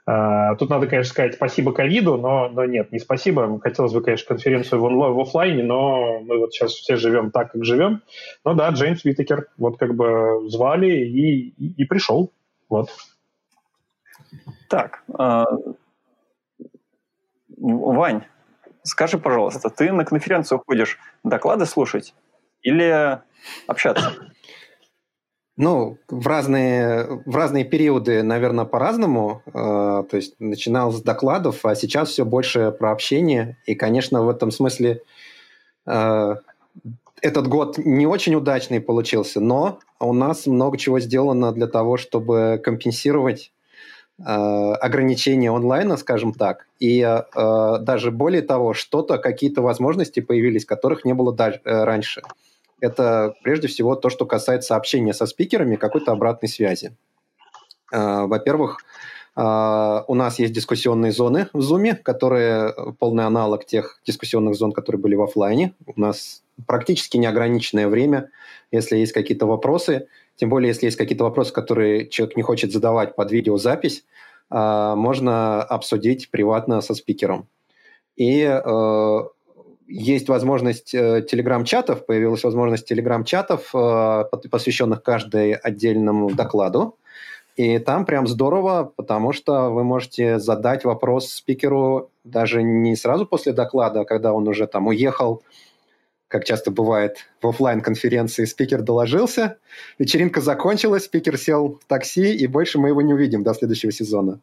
А, 0.09 0.55
тут 0.55 0.69
надо, 0.69 0.87
конечно, 0.87 1.11
сказать 1.11 1.33
спасибо 1.33 1.73
ковиду, 1.73 2.15
но, 2.15 2.47
но 2.47 2.63
нет, 2.63 2.93
не 2.93 2.99
спасибо. 2.99 3.59
Хотелось 3.59 3.91
бы, 3.91 4.01
конечно, 4.01 4.25
конференцию 4.25 4.79
в, 4.79 4.85
онлайн, 4.85 5.13
в 5.13 5.19
офлайне, 5.19 5.63
но 5.63 6.21
мы 6.21 6.39
вот 6.39 6.53
сейчас 6.53 6.71
все 6.71 6.95
живем 6.95 7.29
так, 7.29 7.51
как 7.51 7.65
живем. 7.65 8.01
Но 8.45 8.53
да, 8.53 8.69
Джеймс 8.69 9.03
Витекер 9.03 9.47
вот 9.57 9.77
как 9.77 9.95
бы 9.95 10.49
звали 10.49 10.87
и, 10.87 11.49
и 11.49 11.83
пришел. 11.83 12.31
Вот. 12.69 12.89
Так, 14.69 15.03
э, 15.19 15.43
Вань, 17.57 18.23
скажи, 18.83 19.17
пожалуйста, 19.17 19.69
ты 19.69 19.91
на 19.91 20.05
конференцию 20.05 20.63
ходишь 20.65 20.97
доклады 21.25 21.65
слушать 21.65 22.13
или 22.61 23.19
общаться? 23.67 24.13
Ну, 25.57 25.97
в 26.07 26.27
разные, 26.27 27.23
в 27.25 27.35
разные 27.35 27.65
периоды, 27.65 28.21
наверное, 28.21 28.65
по-разному. 28.65 29.41
Э, 29.47 30.03
то 30.07 30.15
есть 30.15 30.35
начинал 30.39 30.91
с 30.91 31.01
докладов, 31.01 31.65
а 31.65 31.73
сейчас 31.73 32.09
все 32.09 32.25
больше 32.25 32.71
про 32.71 32.91
общение. 32.91 33.57
И, 33.65 33.73
конечно, 33.73 34.23
в 34.23 34.29
этом 34.29 34.51
смысле 34.51 35.01
э, 35.87 36.35
этот 37.23 37.47
год 37.47 37.79
не 37.79 38.05
очень 38.05 38.35
удачный 38.35 38.79
получился, 38.79 39.39
но 39.39 39.79
у 39.99 40.13
нас 40.13 40.45
много 40.45 40.77
чего 40.77 40.99
сделано 40.99 41.51
для 41.51 41.65
того, 41.65 41.97
чтобы 41.97 42.61
компенсировать 42.63 43.51
э, 44.19 44.23
ограничения 44.23 45.49
онлайна, 45.49 45.97
скажем 45.97 46.33
так. 46.33 46.67
И 46.79 47.01
даже 47.33 48.11
более 48.11 48.43
того, 48.43 48.75
что-то, 48.75 49.17
какие-то 49.17 49.63
возможности 49.63 50.19
появились, 50.19 50.65
которых 50.65 51.03
не 51.03 51.15
было 51.15 51.35
раньше 51.63 52.21
это 52.79 53.35
прежде 53.43 53.67
всего 53.67 53.95
то, 53.95 54.09
что 54.09 54.25
касается 54.25 54.75
общения 54.75 55.13
со 55.13 55.25
спикерами, 55.25 55.75
какой-то 55.75 56.11
обратной 56.11 56.49
связи. 56.49 56.95
А, 57.91 58.27
во-первых, 58.27 58.79
а, 59.35 60.03
у 60.07 60.15
нас 60.15 60.39
есть 60.39 60.53
дискуссионные 60.53 61.11
зоны 61.11 61.47
в 61.53 61.59
Zoom, 61.59 61.95
которые 61.95 62.73
полный 62.99 63.25
аналог 63.25 63.65
тех 63.65 64.01
дискуссионных 64.05 64.55
зон, 64.55 64.71
которые 64.71 65.01
были 65.01 65.15
в 65.15 65.21
офлайне. 65.21 65.73
У 65.85 65.99
нас 65.99 66.43
практически 66.65 67.17
неограниченное 67.17 67.87
время, 67.87 68.29
если 68.71 68.97
есть 68.97 69.13
какие-то 69.13 69.45
вопросы, 69.45 70.07
тем 70.35 70.49
более 70.49 70.69
если 70.69 70.85
есть 70.85 70.97
какие-то 70.97 71.23
вопросы, 71.23 71.53
которые 71.53 72.07
человек 72.09 72.35
не 72.35 72.43
хочет 72.43 72.71
задавать 72.71 73.15
под 73.15 73.31
видеозапись, 73.31 74.05
а, 74.49 74.95
можно 74.95 75.61
обсудить 75.63 76.31
приватно 76.31 76.81
со 76.81 76.93
спикером. 76.93 77.47
И 78.15 78.43
есть 79.87 80.27
возможность 80.27 80.93
э, 80.93 81.25
телеграм-чатов, 81.29 82.05
появилась 82.05 82.43
возможность 82.43 82.87
телеграм-чатов, 82.87 83.69
э, 83.73 84.23
посвященных 84.51 85.01
каждой 85.01 85.53
отдельному 85.53 86.29
докладу. 86.31 86.97
И 87.55 87.79
там 87.79 88.05
прям 88.05 88.27
здорово, 88.27 88.91
потому 88.95 89.33
что 89.33 89.71
вы 89.71 89.83
можете 89.83 90.37
задать 90.37 90.83
вопрос 90.83 91.31
спикеру 91.31 92.11
даже 92.23 92.61
не 92.61 92.95
сразу 92.95 93.25
после 93.25 93.51
доклада, 93.51 94.01
а 94.01 94.05
когда 94.05 94.33
он 94.33 94.47
уже 94.47 94.67
там 94.67 94.87
уехал, 94.87 95.41
как 96.27 96.43
часто 96.45 96.69
бывает 96.69 97.17
в 97.41 97.47
офлайн 97.47 97.81
конференции 97.81 98.45
спикер 98.45 98.83
доложился, 98.83 99.57
вечеринка 99.97 100.41
закончилась, 100.41 101.05
спикер 101.05 101.37
сел 101.37 101.79
в 101.81 101.87
такси, 101.87 102.35
и 102.35 102.45
больше 102.45 102.77
мы 102.77 102.89
его 102.89 103.01
не 103.01 103.13
увидим 103.13 103.43
до 103.43 103.53
следующего 103.53 103.91
сезона. 103.91 104.39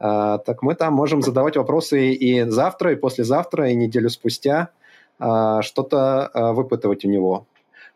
А, 0.00 0.38
так 0.38 0.62
мы 0.62 0.74
там 0.74 0.94
можем 0.94 1.20
задавать 1.20 1.56
вопросы 1.56 2.12
и 2.12 2.42
завтра, 2.48 2.92
и 2.92 2.96
послезавтра, 2.96 3.68
и 3.68 3.74
неделю 3.74 4.08
спустя, 4.08 4.70
а, 5.18 5.60
что-то 5.60 6.26
а, 6.26 6.52
выпытывать 6.54 7.04
у 7.04 7.08
него. 7.08 7.46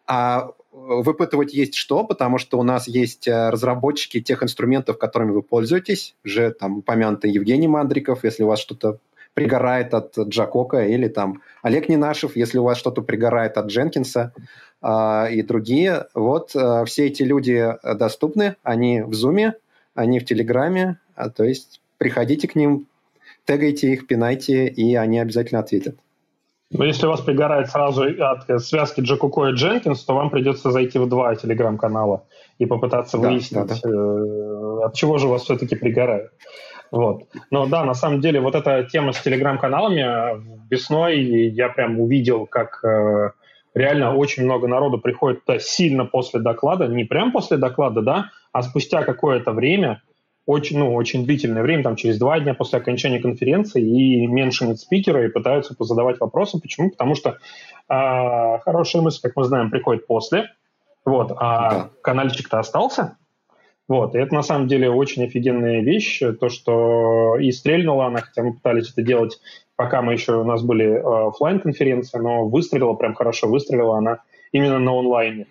А 0.07 0.51
выпытывать 0.71 1.55
есть 1.55 1.75
что, 1.75 2.05
потому 2.05 2.37
что 2.37 2.59
у 2.59 2.63
нас 2.63 2.87
есть 2.87 3.27
разработчики 3.27 4.21
тех 4.21 4.43
инструментов, 4.43 4.99
которыми 4.99 5.31
вы 5.31 5.41
пользуетесь, 5.41 6.15
уже 6.25 6.51
там 6.51 6.79
упомянутый 6.79 7.31
Евгений 7.31 7.69
Мандриков, 7.69 8.23
если 8.23 8.43
у 8.43 8.49
вас 8.49 8.59
что-то 8.59 8.99
пригорает 9.33 9.95
от 9.95 10.19
Джакока, 10.19 10.85
или 10.85 11.09
там 11.09 11.41
Олег 11.63 11.89
Ненашев, 11.89 12.37
если 12.37 12.59
у 12.59 12.65
вас 12.65 12.77
что-то 12.77 13.01
пригорает 13.03 13.57
от 13.57 13.67
Дженкинса 13.67 14.35
и 14.85 15.43
другие. 15.47 16.07
Вот 16.13 16.51
все 16.51 17.07
эти 17.07 17.23
люди 17.23 17.73
доступны, 17.95 18.57
они 18.63 19.01
в 19.01 19.15
Зуме, 19.15 19.55
они 19.95 20.19
в 20.19 20.25
Телеграме, 20.25 20.99
то 21.37 21.45
есть 21.45 21.81
приходите 21.99 22.49
к 22.49 22.55
ним, 22.55 22.87
тегайте 23.45 23.93
их, 23.93 24.07
пинайте, 24.07 24.67
и 24.67 24.95
они 24.95 25.19
обязательно 25.19 25.61
ответят. 25.61 25.97
Но 26.71 26.85
если 26.85 27.07
у 27.07 27.11
вас 27.11 27.21
пригорает 27.21 27.69
сразу 27.69 28.05
от 28.05 28.63
связки 28.63 29.01
Джакуко 29.01 29.47
и 29.47 29.53
Дженкинс, 29.53 30.05
то 30.05 30.15
вам 30.15 30.31
придется 30.31 30.71
зайти 30.71 30.99
в 30.99 31.09
два 31.09 31.35
телеграм-канала 31.37 32.25
и 32.59 32.67
попытаться 32.67 33.19
да, 33.19 33.29
выяснить, 33.29 33.67
да, 33.67 33.77
да. 33.83 33.89
Э, 33.89 34.87
от 34.87 34.95
чего 34.95 35.19
же 35.19 35.29
у 35.29 35.31
вас 35.31 35.43
все-таки 35.43 35.77
пригорает. 35.77 36.33
Вот. 36.91 37.25
Но 37.51 37.67
да, 37.67 37.85
на 37.85 37.95
самом 37.95 38.21
деле 38.21 38.41
вот 38.41 38.55
эта 38.55 38.83
тема 38.85 39.13
с 39.13 39.21
телеграм-каналами 39.21 40.01
э, 40.01 40.41
весной 40.71 41.23
я 41.23 41.69
прям 41.69 42.01
увидел, 42.01 42.47
как 42.47 42.83
э, 42.85 43.31
реально 43.75 44.17
очень 44.17 44.45
много 44.45 44.67
народу 44.67 44.99
приходит 44.99 45.43
сильно 45.61 46.07
после 46.07 46.41
доклада, 46.41 46.89
не 46.89 47.05
прям 47.05 47.31
после 47.31 47.57
доклада, 47.57 48.01
да, 48.03 48.31
а 48.53 48.63
спустя 48.63 49.05
какое-то 49.05 49.53
время– 49.53 50.03
очень, 50.47 50.79
ну, 50.79 50.95
очень 50.95 51.25
длительное 51.25 51.63
время, 51.63 51.83
там 51.83 51.97
через 51.97 52.19
два 52.19 52.39
дня 52.39 52.55
после 52.55 52.79
окончания 52.79 53.19
конференции, 53.19 53.83
и 53.83 54.27
меншинят 54.27 54.79
спикера 54.79 55.25
и 55.25 55.31
пытаются 55.31 55.75
позадавать 55.75 56.21
вопросы. 56.21 56.61
Почему? 56.61 56.91
Потому 56.91 57.15
что 57.15 57.31
э, 57.89 58.59
хорошая 58.59 59.03
мысль, 59.03 59.21
как 59.23 59.37
мы 59.37 59.45
знаем, 59.45 59.71
приходит 59.71 60.07
после, 60.07 60.51
вот, 61.05 61.33
а 61.37 61.71
да. 61.71 61.91
канальчик-то 62.03 62.59
остался, 62.59 63.17
вот, 63.87 64.15
и 64.15 64.19
это 64.19 64.35
на 64.35 64.43
самом 64.43 64.67
деле 64.67 64.91
очень 64.91 65.25
офигенная 65.25 65.83
вещь, 65.83 66.23
то, 66.41 66.49
что 66.49 67.37
и 67.39 67.51
стрельнула 67.53 68.07
она, 68.07 68.21
хотя 68.21 68.43
мы 68.43 68.55
пытались 68.55 68.91
это 68.91 69.03
делать, 69.03 69.39
пока 69.77 70.01
мы 70.01 70.15
еще, 70.15 70.37
у 70.37 70.45
нас 70.45 70.63
были 70.63 70.87
э, 70.87 71.29
офлайн 71.29 71.61
конференции 71.61 72.19
но 72.19 72.49
выстрелила 72.49 72.95
прям 72.95 73.15
хорошо, 73.15 73.49
выстрелила 73.49 73.99
она 73.99 74.21
именно 74.53 74.79
на 74.79 74.99
онлайне. 74.99 75.47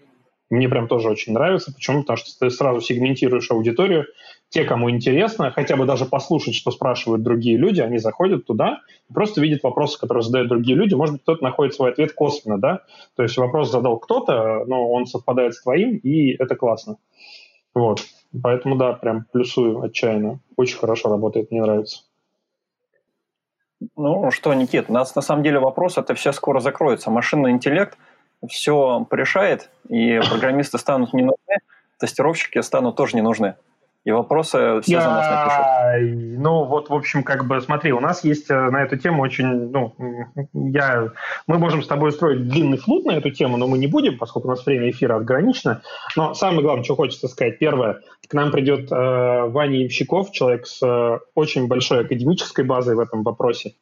Мне 0.49 0.69
прям 0.69 0.87
тоже 0.87 1.09
очень 1.09 1.33
нравится. 1.33 1.73
Почему? 1.73 2.01
Потому 2.01 2.17
что 2.17 2.37
ты 2.39 2.49
сразу 2.49 2.81
сегментируешь 2.81 3.49
аудиторию, 3.49 4.05
те, 4.49 4.65
кому 4.65 4.91
интересно, 4.91 5.49
хотя 5.49 5.75
бы 5.75 5.85
даже 5.85 6.05
послушать, 6.05 6.53
что 6.53 6.69
спрашивают 6.69 7.23
другие 7.23 7.57
люди, 7.57 7.81
они 7.81 7.97
заходят 7.97 8.45
туда 8.45 8.81
и 9.09 9.13
просто 9.13 9.41
видят 9.41 9.63
вопросы, 9.63 9.99
которые 9.99 10.21
задают 10.21 10.49
другие 10.49 10.77
люди. 10.77 10.93
Может 10.93 11.13
быть, 11.13 11.23
кто-то 11.23 11.43
находит 11.43 11.73
свой 11.73 11.91
ответ 11.91 12.13
косвенно, 12.13 12.59
да? 12.59 12.81
То 13.15 13.23
есть 13.23 13.35
вопрос 13.37 13.71
задал 13.71 13.97
кто-то, 13.97 14.65
но 14.67 14.91
он 14.91 15.07
совпадает 15.07 15.55
с 15.55 15.63
твоим, 15.63 15.97
и 15.97 16.33
это 16.33 16.55
классно. 16.55 16.97
Вот. 17.73 18.01
Поэтому, 18.43 18.75
да, 18.75 18.93
прям 18.93 19.25
плюсую 19.31 19.81
отчаянно. 19.81 20.39
Очень 20.55 20.77
хорошо 20.77 21.09
работает, 21.09 21.49
мне 21.49 21.61
нравится. 21.61 22.01
Ну 23.95 24.29
что, 24.31 24.53
Никит, 24.53 24.85
у 24.89 24.93
нас 24.93 25.15
на 25.15 25.21
самом 25.21 25.43
деле 25.43 25.59
вопрос, 25.59 25.97
это 25.97 26.13
все 26.13 26.31
скоро 26.31 26.59
закроется. 26.59 27.09
Машинный 27.09 27.51
интеллект 27.51 27.97
все 28.49 29.05
порешает, 29.09 29.69
и 29.89 30.19
программисты 30.29 30.77
станут 30.77 31.13
не 31.13 31.23
нужны, 31.23 31.57
тестировщики 31.99 32.61
станут 32.61 32.95
тоже 32.95 33.15
не 33.15 33.21
нужны. 33.21 33.55
И 34.05 34.11
вопросы 34.11 34.81
все 34.81 34.99
за 34.99 35.07
нас 35.07 35.29
напишут. 35.29 36.39
Ну, 36.41 36.65
вот, 36.65 36.89
в 36.89 36.93
общем, 36.93 37.23
как 37.23 37.47
бы, 37.47 37.61
смотри, 37.61 37.93
у 37.93 38.01
нас 38.01 38.25
есть 38.25 38.51
э, 38.51 38.69
на 38.69 38.83
эту 38.83 38.97
тему 38.97 39.21
очень, 39.21 39.71
ну, 39.71 39.95
я, 40.53 41.13
мы 41.47 41.57
можем 41.57 41.81
с 41.81 41.87
тобой 41.87 42.09
устроить 42.09 42.49
длинный 42.49 42.77
флут 42.77 43.05
на 43.05 43.11
эту 43.11 43.29
тему, 43.29 43.55
но 43.55 43.65
мы 43.65 43.77
не 43.77 43.87
будем, 43.87 44.17
поскольку 44.17 44.49
у 44.49 44.51
нас 44.51 44.65
время 44.65 44.89
эфира 44.89 45.15
ограничено. 45.15 45.83
Но 46.17 46.33
самое 46.33 46.63
главное, 46.63 46.83
что 46.83 46.97
хочется 46.97 47.29
сказать, 47.29 47.59
первое, 47.59 48.01
к 48.27 48.33
нам 48.33 48.51
придет 48.51 48.91
э, 48.91 49.45
Ваня 49.47 49.79
Ямщиков, 49.79 50.31
человек 50.31 50.67
с 50.67 50.85
э, 50.85 51.19
очень 51.33 51.67
большой 51.67 52.01
академической 52.01 52.65
базой 52.65 52.95
в 52.95 52.99
этом 52.99 53.23
вопросе. 53.23 53.75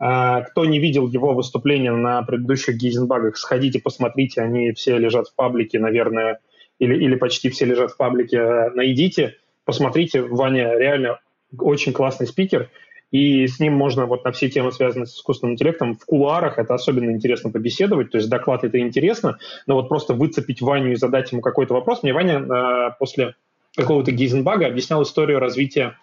Э, 0.00 0.42
кто 0.50 0.64
не 0.64 0.78
видел 0.78 1.08
его 1.08 1.34
выступления 1.34 1.92
на 1.92 2.22
предыдущих 2.22 2.76
Гейзенбагах, 2.76 3.36
сходите, 3.36 3.80
посмотрите, 3.80 4.40
они 4.40 4.72
все 4.72 4.98
лежат 4.98 5.28
в 5.28 5.34
паблике, 5.34 5.78
наверное, 5.78 6.40
или, 6.78 6.94
или 6.94 7.16
почти 7.16 7.50
все 7.50 7.64
лежат 7.64 7.92
в 7.92 7.96
паблике, 7.96 8.36
э, 8.36 8.70
найдите 8.70 9.36
посмотрите, 9.68 10.22
Ваня 10.22 10.78
реально 10.78 11.20
очень 11.58 11.92
классный 11.92 12.26
спикер, 12.26 12.70
и 13.10 13.46
с 13.46 13.60
ним 13.60 13.74
можно 13.74 14.06
вот 14.06 14.24
на 14.24 14.32
все 14.32 14.48
темы, 14.48 14.72
связанные 14.72 15.04
с 15.04 15.14
искусственным 15.14 15.52
интеллектом, 15.52 15.94
в 15.94 16.06
кулуарах 16.06 16.58
это 16.58 16.72
особенно 16.72 17.10
интересно 17.10 17.50
побеседовать, 17.50 18.10
то 18.10 18.16
есть 18.16 18.30
доклад 18.30 18.64
это 18.64 18.80
интересно, 18.80 19.36
но 19.66 19.74
вот 19.74 19.90
просто 19.90 20.14
выцепить 20.14 20.62
Ваню 20.62 20.92
и 20.92 20.96
задать 20.96 21.32
ему 21.32 21.42
какой-то 21.42 21.74
вопрос. 21.74 22.02
Мне 22.02 22.14
Ваня 22.14 22.38
э, 22.38 22.92
после 22.98 23.34
какого-то 23.76 24.10
Гейзенбага 24.10 24.66
объяснял 24.66 25.02
историю 25.02 25.38
развития 25.38 25.98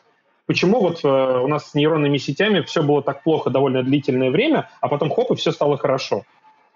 Почему 0.48 0.80
вот 0.80 1.04
э, 1.04 1.08
у 1.08 1.48
нас 1.48 1.72
с 1.72 1.74
нейронными 1.74 2.18
сетями 2.18 2.62
все 2.62 2.84
было 2.84 3.02
так 3.02 3.24
плохо 3.24 3.50
довольно 3.50 3.84
длительное 3.84 4.30
время, 4.30 4.70
а 4.80 4.88
потом 4.88 5.10
хоп, 5.10 5.32
и 5.32 5.36
все 5.36 5.52
стало 5.52 5.78
хорошо. 5.78 6.24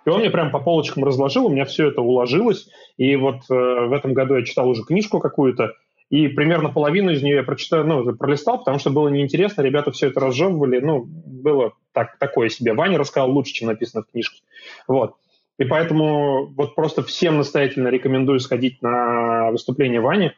И 0.05 0.09
он 0.09 0.21
мне 0.21 0.31
прям 0.31 0.49
по 0.51 0.59
полочкам 0.59 1.03
разложил, 1.03 1.45
у 1.45 1.49
меня 1.49 1.65
все 1.65 1.89
это 1.89 2.01
уложилось. 2.01 2.69
И 2.97 3.15
вот 3.15 3.41
э, 3.49 3.53
в 3.53 3.93
этом 3.93 4.13
году 4.13 4.35
я 4.35 4.45
читал 4.45 4.67
уже 4.69 4.83
книжку 4.83 5.19
какую-то, 5.19 5.73
И 6.09 6.27
примерно 6.29 6.69
половину 6.69 7.11
из 7.11 7.21
нее 7.21 7.37
я 7.37 7.43
прочитал, 7.43 7.83
ну, 7.83 8.15
пролистал, 8.15 8.59
потому 8.59 8.79
что 8.79 8.89
было 8.89 9.07
неинтересно, 9.09 9.61
ребята 9.61 9.91
все 9.91 10.07
это 10.07 10.19
разжевывали, 10.19 10.79
ну, 10.79 11.05
было 11.05 11.73
так, 11.93 12.17
такое 12.17 12.49
себе. 12.49 12.73
Ваня 12.73 12.97
рассказал 12.97 13.31
лучше, 13.31 13.53
чем 13.53 13.67
написано 13.67 14.03
в 14.03 14.11
книжке. 14.11 14.41
Вот. 14.87 15.15
И 15.59 15.65
поэтому 15.65 16.47
вот 16.47 16.73
просто 16.73 17.03
всем 17.03 17.37
настоятельно 17.37 17.89
рекомендую 17.89 18.39
сходить 18.39 18.81
на 18.81 19.51
выступление 19.51 19.99
Вани 19.99 20.31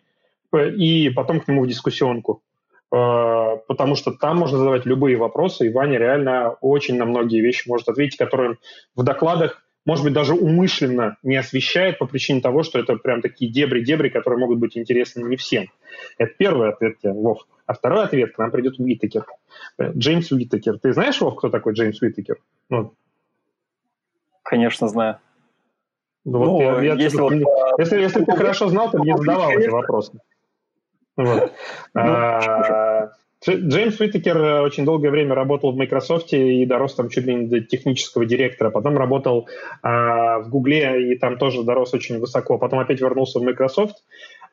и 0.54 1.10
потом 1.10 1.40
к 1.40 1.48
нему 1.48 1.64
в 1.64 1.68
дискуссионку. 1.68 2.42
Э, 2.94 3.58
потому 3.68 3.96
что 3.96 4.12
там 4.12 4.38
можно 4.38 4.58
задавать 4.58 4.86
любые 4.86 5.18
вопросы, 5.18 5.68
и 5.68 5.72
Ваня 5.72 5.98
реально 5.98 6.52
очень 6.62 6.98
на 6.98 7.06
многие 7.06 7.42
вещи 7.42 7.68
может 7.68 7.88
ответить, 7.88 8.18
которые 8.18 8.52
он 8.52 8.58
в 8.96 9.04
докладах 9.04 9.64
может 9.86 10.04
быть, 10.04 10.14
даже 10.14 10.34
умышленно 10.34 11.18
не 11.24 11.36
освещает 11.38 11.98
по 11.98 12.06
причине 12.06 12.42
того, 12.42 12.62
что 12.64 12.78
это 12.78 12.98
прям 12.98 13.22
такие 13.22 13.52
дебри-дебри, 13.52 14.10
которые 14.10 14.40
могут 14.40 14.60
быть 14.60 14.78
интересны 14.78 15.24
не 15.24 15.38
всем. 15.38 15.72
Это 16.18 16.32
первый 16.38 16.70
ответ 16.70 17.00
тебе, 17.00 17.14
Вов. 17.14 17.48
А 17.66 17.74
второй 17.74 18.04
ответ 18.04 18.36
к 18.36 18.38
нам 18.38 18.52
придет 18.52 18.80
Уитакер. 18.80 19.26
Джеймс 19.82 20.32
Уитакер. 20.32 20.78
Ты 20.78 20.94
знаешь, 20.94 21.20
Вов, 21.20 21.36
кто 21.36 21.50
такой 21.50 21.74
Джеймс 21.74 22.00
Уитакер? 22.02 22.38
Ну. 22.70 22.94
Конечно, 24.44 24.88
знаю. 24.88 25.18
Ну, 26.26 26.38
вот 26.38 26.46
ну, 26.46 26.62
я, 26.62 26.94
я, 26.94 26.94
если, 26.94 27.20
вот, 27.20 27.34
если, 27.80 28.00
если 28.00 28.24
ты 28.24 28.32
хорошо 28.34 28.68
знал, 28.68 28.92
то 28.92 29.00
не 29.00 29.18
задавал 29.18 29.52
эти 29.52 29.70
вопросы. 29.70 30.20
Вот. 31.24 31.52
Ну, 31.94 32.02
а, 32.02 33.12
Джеймс 33.46 34.00
Уитакер 34.00 34.38
э, 34.38 34.62
очень 34.62 34.86
долгое 34.86 35.10
время 35.10 35.34
работал 35.34 35.72
в 35.72 35.76
Microsoft 35.76 36.32
и 36.32 36.66
дорос 36.66 36.94
там 36.94 37.10
чуть 37.10 37.26
ли 37.26 37.34
не 37.34 37.48
до 37.48 37.60
технического 37.60 38.26
директора. 38.26 38.70
Потом 38.70 38.98
работал 38.98 39.50
а, 39.82 40.40
в 40.40 40.50
Гугле 40.50 41.12
и 41.12 41.18
там 41.18 41.38
тоже 41.38 41.64
дорос 41.64 41.94
очень 41.94 42.20
высоко. 42.20 42.58
Потом 42.60 42.80
опять 42.80 43.02
вернулся 43.02 43.40
в 43.40 43.44
Microsoft. 43.44 43.96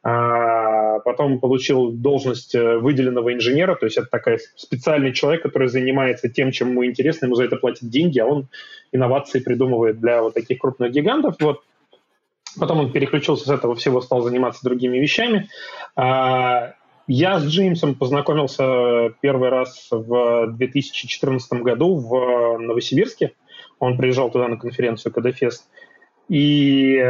А, 0.02 1.00
потом 1.00 1.40
получил 1.40 1.90
должность 1.90 2.54
э, 2.54 2.78
выделенного 2.78 3.34
инженера, 3.34 3.74
то 3.74 3.84
есть 3.84 3.98
это 3.98 4.06
такой 4.06 4.38
специальный 4.54 5.12
человек, 5.12 5.42
который 5.42 5.68
занимается 5.68 6.28
тем, 6.28 6.52
чем 6.52 6.70
ему 6.70 6.86
интересно, 6.86 7.26
ему 7.26 7.34
за 7.34 7.44
это 7.44 7.56
платят 7.56 7.90
деньги, 7.90 8.20
а 8.20 8.26
он 8.26 8.46
инновации 8.92 9.40
придумывает 9.40 9.98
для 9.98 10.22
вот 10.22 10.34
таких 10.34 10.60
крупных 10.60 10.92
гигантов. 10.92 11.34
Вот 11.40 11.62
Потом 12.58 12.80
он 12.80 12.92
переключился 12.92 13.46
с 13.46 13.50
этого 13.50 13.74
всего, 13.74 14.00
стал 14.00 14.22
заниматься 14.22 14.64
другими 14.64 14.98
вещами. 14.98 15.48
А, 15.96 16.74
я 17.06 17.40
с 17.40 17.46
Джеймсом 17.46 17.94
познакомился 17.94 19.14
первый 19.20 19.48
раз 19.48 19.88
в 19.90 20.52
2014 20.52 21.52
году 21.62 21.96
в 21.96 22.58
Новосибирске. 22.58 23.32
Он 23.78 23.96
приезжал 23.96 24.30
туда 24.30 24.48
на 24.48 24.56
конференцию 24.56 25.12
КДФест. 25.12 25.68
И 26.28 27.02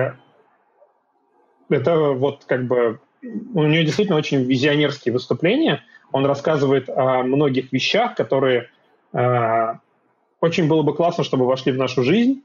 это 1.69 1.97
вот 2.13 2.45
как 2.45 2.67
бы... 2.67 3.01
У 3.23 3.65
него 3.65 3.83
действительно 3.83 4.19
очень 4.19 4.45
визионерские 4.45 5.13
выступления. 5.13 5.83
Он 6.13 6.25
рассказывает 6.25 6.89
о 6.89 7.25
многих 7.25 7.73
вещах, 7.73 8.15
которые 8.15 8.71
э, 9.13 9.75
очень 10.41 10.69
было 10.69 10.83
бы 10.83 10.95
классно, 10.95 11.25
чтобы 11.25 11.47
вошли 11.47 11.73
в 11.73 11.77
нашу 11.77 12.05
жизнь. 12.05 12.45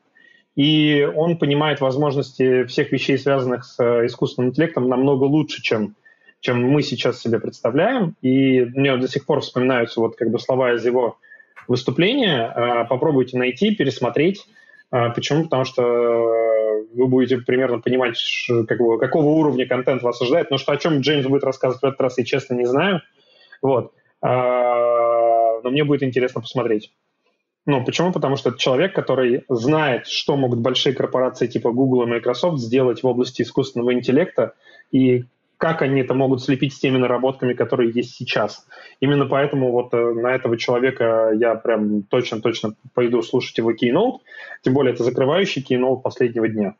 И 0.55 1.03
он 1.15 1.37
понимает 1.37 1.81
возможности 1.81 2.65
всех 2.65 2.91
вещей, 2.91 3.17
связанных 3.17 3.65
с 3.65 3.79
искусственным 4.05 4.51
интеллектом, 4.51 4.87
намного 4.87 5.23
лучше, 5.23 5.61
чем 5.61 5.95
чем 6.43 6.61
мы 6.61 6.81
сейчас 6.81 7.21
себе 7.21 7.39
представляем. 7.39 8.15
И 8.21 8.59
мне 8.59 8.97
до 8.97 9.07
сих 9.07 9.25
пор 9.25 9.39
вспоминаются 9.39 10.01
вот 10.01 10.17
как 10.17 10.29
бы 10.29 10.39
слова 10.39 10.73
из 10.73 10.85
его 10.85 11.17
выступления. 11.69 12.47
А, 12.47 12.83
попробуйте 12.83 13.37
найти, 13.37 13.73
пересмотреть. 13.73 14.45
А, 14.91 15.11
почему? 15.11 15.45
Потому 15.45 15.63
что 15.63 15.81
вы 15.81 17.07
будете 17.07 17.37
примерно 17.37 17.79
понимать, 17.79 18.19
как 18.67 18.77
бы, 18.77 18.99
какого 18.99 19.29
уровня 19.29 19.65
контент 19.65 20.03
вас 20.03 20.21
ожидает. 20.21 20.51
Но 20.51 20.57
что 20.57 20.73
о 20.73 20.77
чем 20.77 20.99
Джеймс 20.99 21.25
будет 21.25 21.45
рассказывать 21.45 21.81
в 21.81 21.85
этот 21.85 22.01
раз, 22.01 22.17
я 22.17 22.25
честно 22.25 22.55
не 22.55 22.65
знаю. 22.65 23.01
Вот. 23.61 23.93
Но 24.21 25.61
мне 25.63 25.85
будет 25.85 26.03
интересно 26.03 26.41
посмотреть. 26.41 26.91
Ну, 27.65 27.83
почему? 27.85 28.11
Потому 28.11 28.35
что 28.35 28.49
это 28.49 28.59
человек, 28.59 28.93
который 28.93 29.45
знает, 29.47 30.07
что 30.07 30.35
могут 30.35 30.59
большие 30.59 30.93
корпорации 30.93 31.47
типа 31.47 31.71
Google 31.71 32.03
и 32.03 32.07
Microsoft 32.07 32.59
сделать 32.59 33.03
в 33.03 33.07
области 33.07 33.41
искусственного 33.41 33.93
интеллекта, 33.93 34.53
и 34.91 35.25
как 35.57 35.81
они 35.81 36.01
это 36.01 36.13
могут 36.13 36.43
слепить 36.43 36.73
с 36.73 36.79
теми 36.79 36.97
наработками, 36.97 37.53
которые 37.53 37.91
есть 37.91 38.15
сейчас. 38.15 38.67
Именно 38.99 39.27
поэтому 39.27 39.71
вот 39.71 39.93
э, 39.93 40.13
на 40.13 40.35
этого 40.35 40.57
человека 40.57 41.31
я 41.39 41.55
прям 41.55 42.03
точно-точно 42.03 42.75
пойду 42.93 43.21
слушать 43.21 43.57
его 43.57 43.71
keynote, 43.71 44.19
тем 44.61 44.73
более 44.73 44.93
это 44.93 45.05
закрывающий 45.05 45.63
keynote 45.63 46.01
последнего 46.01 46.49
дня. 46.49 46.75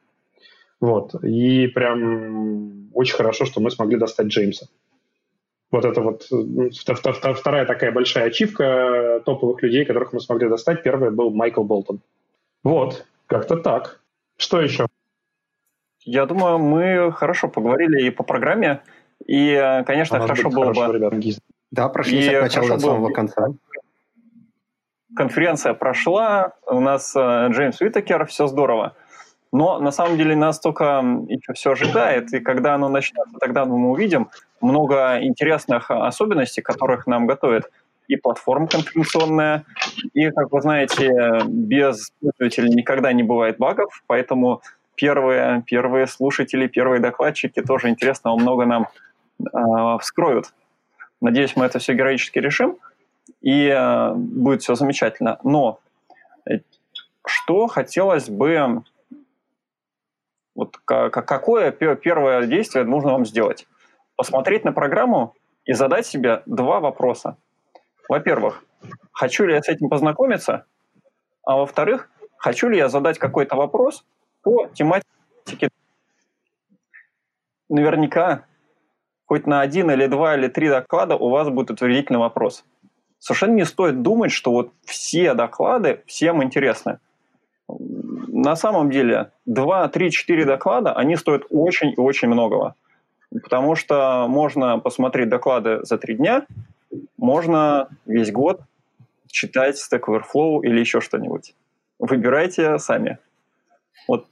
Вот. 0.81 1.15
И 1.23 1.67
прям 1.67 2.89
очень 2.93 3.15
хорошо, 3.15 3.45
что 3.45 3.61
мы 3.61 3.71
смогли 3.71 3.97
достать 3.97 4.27
Джеймса. 4.27 4.67
Вот 5.73 5.85
это 5.85 6.01
вот 6.01 6.27
э, 6.31 7.33
вторая 7.33 7.65
такая 7.65 7.91
большая 7.91 8.25
ачивка 8.25 9.23
топовых 9.25 9.63
людей, 9.63 9.85
которых 9.85 10.13
мы 10.13 10.19
смогли 10.19 10.47
достать. 10.47 10.83
Первый 10.83 11.09
был 11.09 11.31
Майкл 11.31 11.63
Болтон. 11.63 11.99
Вот, 12.63 13.07
как-то 13.25 13.57
так. 13.57 13.99
Что 14.37 14.61
еще? 14.61 14.85
Я 16.01 16.27
думаю, 16.27 16.59
мы 16.59 17.11
хорошо 17.11 17.47
поговорили 17.47 18.05
и 18.05 18.11
по 18.11 18.21
программе, 18.21 18.83
и, 19.25 19.83
конечно, 19.87 20.19
а 20.19 20.21
хорошо 20.21 20.51
было 20.51 20.65
хорошо, 20.65 20.87
бы... 20.87 20.93
Ребят. 20.93 21.39
Да, 21.71 21.89
прошли 21.89 22.27
от 22.27 22.43
начала 22.43 22.67
до 22.67 22.79
самого 22.79 23.07
бы... 23.07 23.13
конца. 23.13 23.47
Конференция 25.15 25.73
прошла, 25.73 26.53
у 26.67 26.79
нас 26.81 27.15
э, 27.15 27.47
Джеймс 27.49 27.81
Уитакер, 27.81 28.27
все 28.27 28.45
здорово. 28.45 28.95
Но 29.51 29.79
на 29.79 29.91
самом 29.91 30.17
деле 30.17 30.35
нас 30.35 30.59
только 30.59 31.03
еще 31.27 31.53
все 31.53 31.71
ожидает, 31.71 32.31
и 32.33 32.39
когда 32.39 32.75
оно 32.75 32.89
начнется, 32.89 33.37
тогда 33.39 33.65
мы 33.65 33.89
увидим 33.89 34.29
много 34.63 35.19
интересных 35.21 35.91
особенностей, 35.91 36.61
которых 36.61 37.05
нам 37.07 37.27
готовят 37.27 37.69
и 38.07 38.15
платформа 38.15 38.67
конференционная, 38.67 39.63
и, 40.13 40.29
как 40.31 40.51
вы 40.51 40.61
знаете, 40.61 41.11
без 41.45 42.11
пользователей 42.19 42.69
никогда 42.69 43.13
не 43.13 43.23
бывает 43.23 43.57
багов, 43.57 44.03
поэтому 44.07 44.61
первые, 44.95 45.63
первые 45.65 46.07
слушатели, 46.07 46.67
первые 46.67 46.99
докладчики 46.99 47.61
тоже 47.61 47.89
интересного 47.89 48.37
много 48.37 48.65
нам 48.65 48.87
э, 49.39 49.97
вскроют. 49.99 50.53
Надеюсь, 51.21 51.55
мы 51.55 51.65
это 51.65 51.79
все 51.79 51.93
героически 51.93 52.39
решим, 52.39 52.77
и 53.41 53.67
э, 53.67 54.13
будет 54.13 54.61
все 54.61 54.75
замечательно. 54.75 55.39
Но 55.43 55.79
э, 56.45 56.59
что 57.25 57.67
хотелось 57.67 58.29
бы, 58.29 58.83
вот 60.55 60.77
какое 60.85 61.71
первое 61.71 62.45
действие 62.45 62.85
нужно 62.85 63.13
вам 63.13 63.25
сделать? 63.25 63.67
Посмотреть 64.15 64.63
на 64.63 64.71
программу 64.71 65.35
и 65.65 65.73
задать 65.73 66.05
себе 66.05 66.43
два 66.45 66.79
вопроса. 66.79 67.37
Во-первых, 68.09 68.63
хочу 69.11 69.45
ли 69.45 69.53
я 69.53 69.61
с 69.61 69.69
этим 69.69 69.89
познакомиться? 69.89 70.65
А 71.43 71.57
во-вторых, 71.57 72.09
хочу 72.37 72.69
ли 72.69 72.77
я 72.77 72.89
задать 72.89 73.17
какой-то 73.17 73.55
вопрос, 73.55 74.05
по 74.41 74.67
тематике 74.67 75.69
наверняка 77.69 78.45
хоть 79.25 79.47
на 79.47 79.61
один 79.61 79.89
или 79.89 80.05
два 80.07 80.35
или 80.35 80.47
три 80.47 80.69
доклада 80.69 81.15
у 81.15 81.29
вас 81.29 81.49
будет 81.49 81.71
утвердительный 81.71 82.19
вопрос. 82.19 82.65
Совершенно 83.19 83.53
не 83.53 83.65
стоит 83.65 84.01
думать, 84.01 84.31
что 84.31 84.51
вот 84.51 84.73
все 84.83 85.33
доклады 85.33 86.03
всем 86.05 86.43
интересны. 86.43 86.99
На 87.67 88.55
самом 88.55 88.91
деле 88.91 89.31
2, 89.45 89.87
3, 89.87 90.11
4 90.11 90.45
доклада, 90.45 90.93
они 90.93 91.15
стоят 91.15 91.43
очень 91.49 91.91
и 91.91 91.99
очень 91.99 92.27
многого. 92.27 92.75
Потому 93.41 93.75
что 93.75 94.27
можно 94.27 94.79
посмотреть 94.79 95.29
доклады 95.29 95.83
за 95.83 95.97
три 95.97 96.15
дня, 96.15 96.45
можно 97.17 97.89
весь 98.05 98.31
год 98.31 98.61
читать 99.27 99.77
Stack 99.77 100.03
Overflow 100.07 100.61
или 100.63 100.79
еще 100.79 101.01
что-нибудь. 101.01 101.55
Выбирайте 101.97 102.77
сами. 102.77 103.17
Вот 104.07 104.27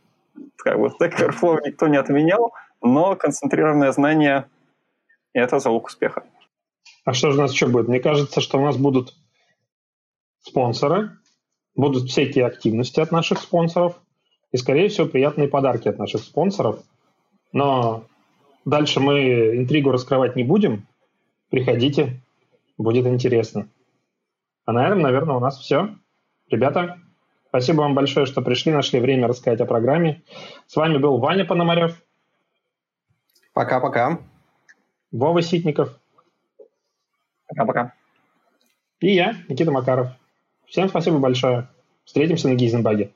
как 0.58 0.80
бы 0.80 0.88
Stack 0.88 1.18
Overflow 1.18 1.58
никто 1.66 1.88
не 1.88 1.98
отменял, 1.98 2.54
но 2.82 3.16
концентрированное 3.16 3.92
знание– 3.92 4.46
это 5.34 5.60
залог 5.60 5.88
успеха. 5.88 6.24
А 7.06 7.14
что 7.14 7.32
же 7.32 7.39
у 7.39 7.41
нас 7.41 7.54
еще 7.54 7.68
будет? 7.68 7.88
Мне 7.88 7.99
кажется, 7.99 8.41
что 8.41 8.60
у 8.60 8.62
нас 8.62 8.78
будут 8.78 9.16
спонсоры, 10.41 11.18
будут 11.76 12.10
всякие 12.10 12.45
активности 12.45 12.99
от 12.99 13.12
наших 13.12 13.39
спонсоров 13.39 13.99
и, 14.52 14.58
скорее 14.58 14.89
всего, 14.89 15.08
приятные 15.08 15.47
подарки 15.47 15.88
от 15.88 15.97
наших 15.97 16.22
спонсоров. 16.22 16.84
Но 17.54 18.06
дальше 18.66 18.99
мы 18.99 19.57
интригу 19.57 19.91
раскрывать 19.91 20.36
не 20.36 20.43
будем. 20.43 20.88
Приходите, 21.49 22.22
будет 22.78 23.05
интересно. 23.05 23.68
А 24.66 24.74
на 24.74 24.86
этом, 24.88 25.01
наверное, 25.01 25.36
у 25.36 25.39
нас 25.39 25.59
все. 25.59 25.95
Ребята, 26.49 26.97
Спасибо 27.51 27.82
вам 27.82 27.95
большое, 27.95 28.26
что 28.26 28.41
пришли, 28.41 28.72
нашли 28.72 29.01
время 29.01 29.28
рассказать 29.28 29.59
о 29.59 29.66
программе. 29.66 30.22
С 30.68 30.78
вами 30.78 30.97
был 30.97 31.18
Ваня 31.18 31.43
Пономарев. 31.43 32.01
Пока-пока. 33.51 34.20
Вова 35.12 35.41
Ситников. 35.41 35.99
Пока-пока. 37.49 37.93
И 39.01 39.14
я, 39.14 39.36
Никита 39.49 39.70
Макаров. 39.70 40.14
Всем 40.66 40.88
спасибо 40.88 41.18
большое. 41.18 41.68
Встретимся 42.05 42.47
на 42.47 42.55
Гизенбаге. 42.55 43.12